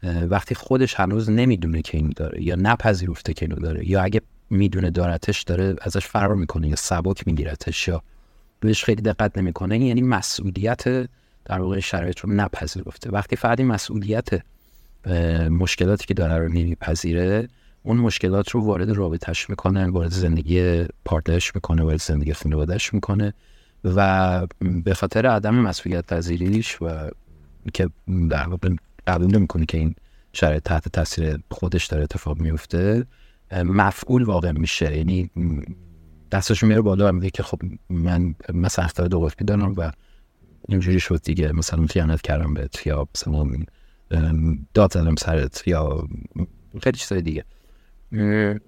وقتی 0.02 0.54
خودش 0.54 0.94
هنوز 0.94 1.30
نمی‌دونه 1.30 1.82
که 1.82 1.98
اینو 1.98 2.12
داره 2.16 2.42
یا 2.42 2.54
نپذیرفته 2.54 3.34
که 3.34 3.46
اینو 3.46 3.56
داره 3.56 3.88
یا 3.88 4.02
اگه 4.02 4.20
می‌دونه 4.50 4.90
دارتش 4.90 5.42
داره 5.42 5.76
ازش 5.80 6.06
فرار 6.06 6.34
می‌کنه 6.34 6.68
یا 6.68 6.76
سبک 6.76 7.26
میگیرتش 7.26 7.88
یا 7.88 8.02
بهش 8.60 8.84
خیلی 8.84 9.02
دقت 9.02 9.38
نمی‌کنه 9.38 9.78
یعنی 9.78 10.02
مسئولیت 10.02 11.08
در 11.44 11.60
واقع 11.60 11.80
شرایط 11.80 12.18
رو 12.18 12.32
نپذیرفته. 12.32 13.10
وقتی 13.10 13.36
فردی 13.36 13.62
مسئولیت 13.62 14.28
مشکلاتی 15.50 16.06
که 16.06 16.14
داره 16.14 16.38
رو 16.38 16.48
نمیپذیره 16.48 17.48
اون 17.82 17.96
مشکلات 17.96 18.50
رو 18.50 18.64
وارد 18.64 18.90
رابطهش 18.90 19.50
می‌کنه 19.50 19.86
وارد 19.86 20.10
زندگی 20.10 20.84
پارتنرش 21.04 21.54
می‌کنه 21.54 21.82
وارد 21.82 22.00
زندگی 22.00 22.32
خانوادهش 22.32 22.94
می‌کنه 22.94 23.34
و 23.84 24.46
به 24.84 24.94
خاطر 24.94 25.26
عدم 25.26 25.54
مسئولیت 25.54 26.06
پذیریش 26.06 26.82
و 26.82 27.10
که 27.74 27.88
در 28.30 28.48
واقع 28.48 28.68
قبول 29.06 29.36
نمی‌کنه 29.36 29.66
که 29.66 29.78
این 29.78 29.94
شرایط 30.32 30.62
تحت 30.62 30.88
تاثیر 30.88 31.38
خودش 31.50 31.86
داره 31.86 32.02
اتفاق 32.02 32.38
میفته 32.38 33.06
مفعول 33.52 34.22
واقع 34.24 34.52
میشه. 34.52 34.96
یعنی 34.96 35.30
دستش 36.30 36.62
میره 36.62 36.80
بالا 36.80 37.12
میگه 37.12 37.30
که 37.30 37.42
خب 37.42 37.60
من 37.90 38.34
مثلا 38.52 38.84
اختار 38.84 39.08
دو 39.08 39.20
قطبی 39.20 39.44
دارم 39.44 39.74
و 39.76 39.90
اینجوری 40.68 41.00
شد 41.00 41.22
دیگه. 41.22 41.52
مثلا 41.52 41.86
خیانت 41.86 42.22
کردم 42.22 42.54
بهت 42.54 42.86
یا 42.86 43.08
مثلا 43.14 43.46
داد 44.74 44.92
زدم 44.92 45.14
سرت 45.16 45.62
یا 45.66 46.08
خیلی 46.82 46.98
چیزای 46.98 47.22
دیگه. 47.22 47.44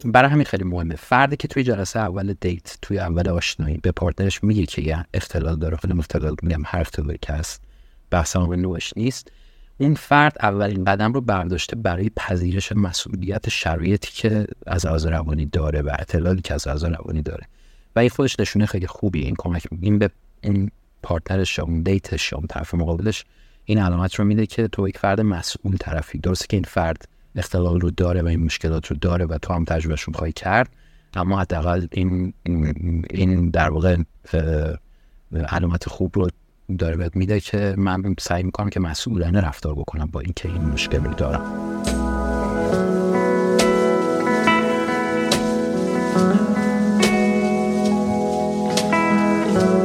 برای 0.05 0.30
همین 0.30 0.45
خیلی 0.45 0.64
مهمه. 0.64 0.97
فردی 0.97 1.37
که 1.37 1.49
توی 1.49 1.62
جلسه 1.62 2.01
اول 2.01 2.35
date 2.40 2.78
توی 2.82 2.99
اول 2.99 3.28
آشنایی 3.28 3.76
به 3.76 3.93
partner 3.92 4.33
ش 4.33 4.45
میگه 4.45 4.66
که 4.66 4.82
یه 4.82 5.07
اختلال 5.14 5.57
داره. 5.57 5.76
خیلی 5.76 5.99
اختلال 5.99 6.37
میگم 6.43 6.62
هر 6.66 6.80
اختلالی 6.80 7.18
که 7.22 7.32
هست 7.32 7.62
بحث 8.11 8.37
نوعش 8.36 8.92
نیست. 8.97 9.32
اون 9.79 9.95
فرد 9.95 10.37
اولین 10.41 10.85
قدم 10.85 11.12
رو 11.12 11.20
برداشته 11.20 11.77
برای 11.77 12.11
پذیرش 12.16 12.72
مسئولیت 12.72 13.49
شرایطی 13.49 14.11
که 14.12 14.47
از 14.66 14.87
لحاظ 14.87 15.07
روانی 15.07 15.47
داره 15.47 15.83
و 15.83 15.97
اختلالی 15.99 16.40
که 16.41 16.55
از 16.55 16.68
لحاظ 16.68 16.85
روانی 16.85 17.22
داره. 17.22 17.47
و 17.97 18.01
این 18.01 18.09
خودش 18.09 18.41
نشونه 18.41 18.66
خیلی 18.66 18.87
خوبیه. 18.87 19.25
این 19.25 19.35
کمک 19.39 19.66
این 19.81 19.99
به 19.99 20.11
این 20.41 20.70
partner 21.03 21.46
ش 21.46 21.59
اون 21.59 21.83
date 21.82 22.16
ش 22.16 22.32
یا 22.33 22.43
طرف 22.49 22.75
مقابلش 22.75 23.25
این 23.64 23.79
علامت 23.79 24.14
رو 24.14 24.25
میده 24.25 24.47
که 24.47 24.68
تو 24.68 24.89
یک 24.89 24.99
فرد 24.99 25.20
مسئول 25.20 25.77
طرفی 25.77 26.18
درسته 26.18 26.47
که 26.47 26.57
این 26.57 26.64
فرد 26.64 27.09
اختلال 27.37 27.81
رو 27.81 27.91
داره 27.91 28.22
و 28.22 28.27
این 28.27 28.45
مشکلات 28.45 28.87
رو 28.87 28.97
داره 28.97 29.25
و 29.25 29.39
تو 29.39 29.53
هم 29.53 29.64
تجربهشون 29.64 30.14
خواهی 30.14 30.33
کرد 30.33 30.68
اما 31.14 31.41
حداقل 31.41 31.87
این 31.93 32.35
این 33.11 33.51
در 33.51 33.70
واقع 33.70 33.97
علامت 35.49 35.89
خوب 35.89 36.12
رو 36.14 36.29
داره 36.78 36.96
بهت 36.96 37.16
میده 37.16 37.40
که 37.40 37.74
من 37.78 38.14
سعی 38.18 38.42
می‌کنم 38.42 38.70
که 38.70 38.80
مسئولانه 38.80 39.40
رفتار 39.40 39.74
بکنم 39.74 40.06
با 40.12 40.20
اینکه 40.20 40.48
این 40.48 40.62
مشکل 40.62 40.98
دارم. 40.98 41.74
thank 49.54 49.78
you 49.78 49.84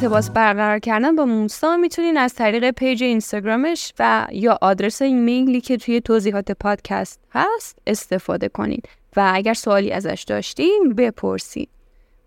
تماس 0.00 0.30
برقرار 0.30 0.78
کردن 0.78 1.16
با 1.16 1.24
موسا 1.24 1.76
می‌تونین 1.76 2.16
از 2.16 2.34
طریق 2.34 2.70
پیج 2.70 3.02
اینستاگرامش 3.02 3.92
و 3.98 4.26
یا 4.32 4.58
آدرس 4.62 5.02
ایمیلی 5.02 5.60
که 5.60 5.76
توی 5.76 6.00
توضیحات 6.00 6.52
پادکست 6.52 7.20
هست 7.32 7.78
استفاده 7.86 8.48
کنید 8.48 8.88
و 9.16 9.30
اگر 9.34 9.54
سوالی 9.54 9.92
ازش 9.92 10.24
داشتین 10.28 10.94
بپرسید 10.98 11.68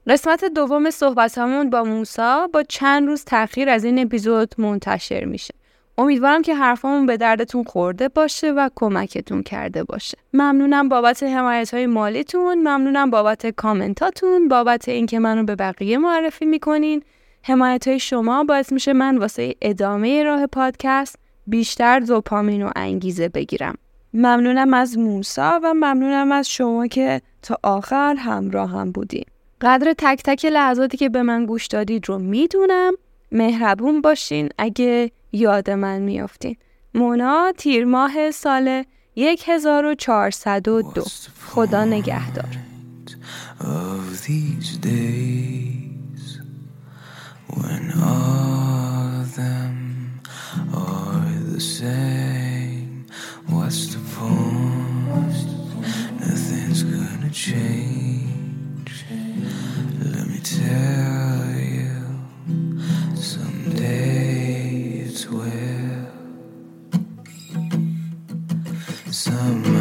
قسمت 0.07 0.45
دوم 0.45 0.89
صحبت 0.89 1.38
همون 1.38 1.70
با 1.70 1.84
موسا 1.84 2.47
با 2.47 2.63
چند 2.63 3.07
روز 3.07 3.24
تاخیر 3.24 3.70
از 3.70 3.84
این 3.84 3.99
اپیزود 3.99 4.55
منتشر 4.57 5.26
میشه. 5.26 5.53
امیدوارم 5.97 6.41
که 6.41 6.55
حرفامون 6.55 7.05
به 7.05 7.18
دردتون 7.18 7.63
خورده 7.63 8.09
باشه 8.09 8.51
و 8.51 8.70
کمکتون 8.76 9.43
کرده 9.43 9.84
باشه. 9.84 10.18
ممنونم 10.34 10.89
بابت 10.89 11.24
حمایت 11.24 11.74
های 11.74 11.86
مالیتون. 11.86 12.57
ممنونم 12.57 13.09
بابت 13.09 13.47
کامنتاتون. 13.47 14.47
بابت 14.47 14.89
اینکه 14.89 15.20
منو 15.20 15.43
به 15.43 15.55
بقیه 15.55 15.97
معرفی 15.97 16.45
می‌کنین. 16.45 17.03
حمایت 17.48 17.88
های 17.88 18.00
شما 18.00 18.43
باعث 18.43 18.72
میشه 18.72 18.93
من 18.93 19.18
واسه 19.18 19.56
ادامه 19.62 20.24
راه 20.24 20.48
پادکست 20.48 21.16
بیشتر 21.48 22.00
دوپامین 22.00 22.64
و 22.64 22.70
انگیزه 22.76 23.30
بگیرم. 23.30 23.76
ممنونم 24.14 24.74
از 24.74 24.98
موسا 24.98 25.60
و 25.64 25.74
ممنونم 25.74 26.32
از 26.32 26.50
شما 26.50 26.88
که 26.88 27.22
تا 27.41 27.58
آخر 27.64 28.16
همراه 28.16 28.72
هم 28.72 28.91
بودین 28.91 29.24
قدر 29.62 29.93
تک 29.98 30.22
تک 30.24 30.45
لحظاتی 30.45 30.98
که 30.98 31.10
به 31.10 31.22
من 31.22 31.45
گوش 31.45 31.68
دادید 31.68 32.10
رو 32.10 32.20
می‌دونم. 32.20 32.93
مهربون 33.32 34.02
باشین 34.02 34.50
اگه 34.58 35.12
یاد 35.32 35.70
من 35.70 36.02
میافتین 36.02 36.56
مونا 36.93 37.54
تیر 37.58 37.86
ماه 37.86 38.32
سال 38.32 38.84
1402 39.18 41.04
خدا 41.48 41.86
نگهدار. 41.86 42.58
when 47.62 47.91
all 48.01 49.22
of 49.22 49.36
them 49.36 50.22
are 50.74 51.30
the 51.53 51.60
same. 51.60 53.05
What's 53.47 53.95
the 53.95 54.01
point? 54.16 55.47
Nothing's 56.20 56.84
gonna 56.84 57.32
change. 57.32 59.05
Let 60.14 60.28
me 60.28 60.39
tell 60.39 61.49
you, 61.76 61.95
someday 63.16 65.05
it's 65.05 65.26
will. 65.28 66.08
Some 69.12 69.76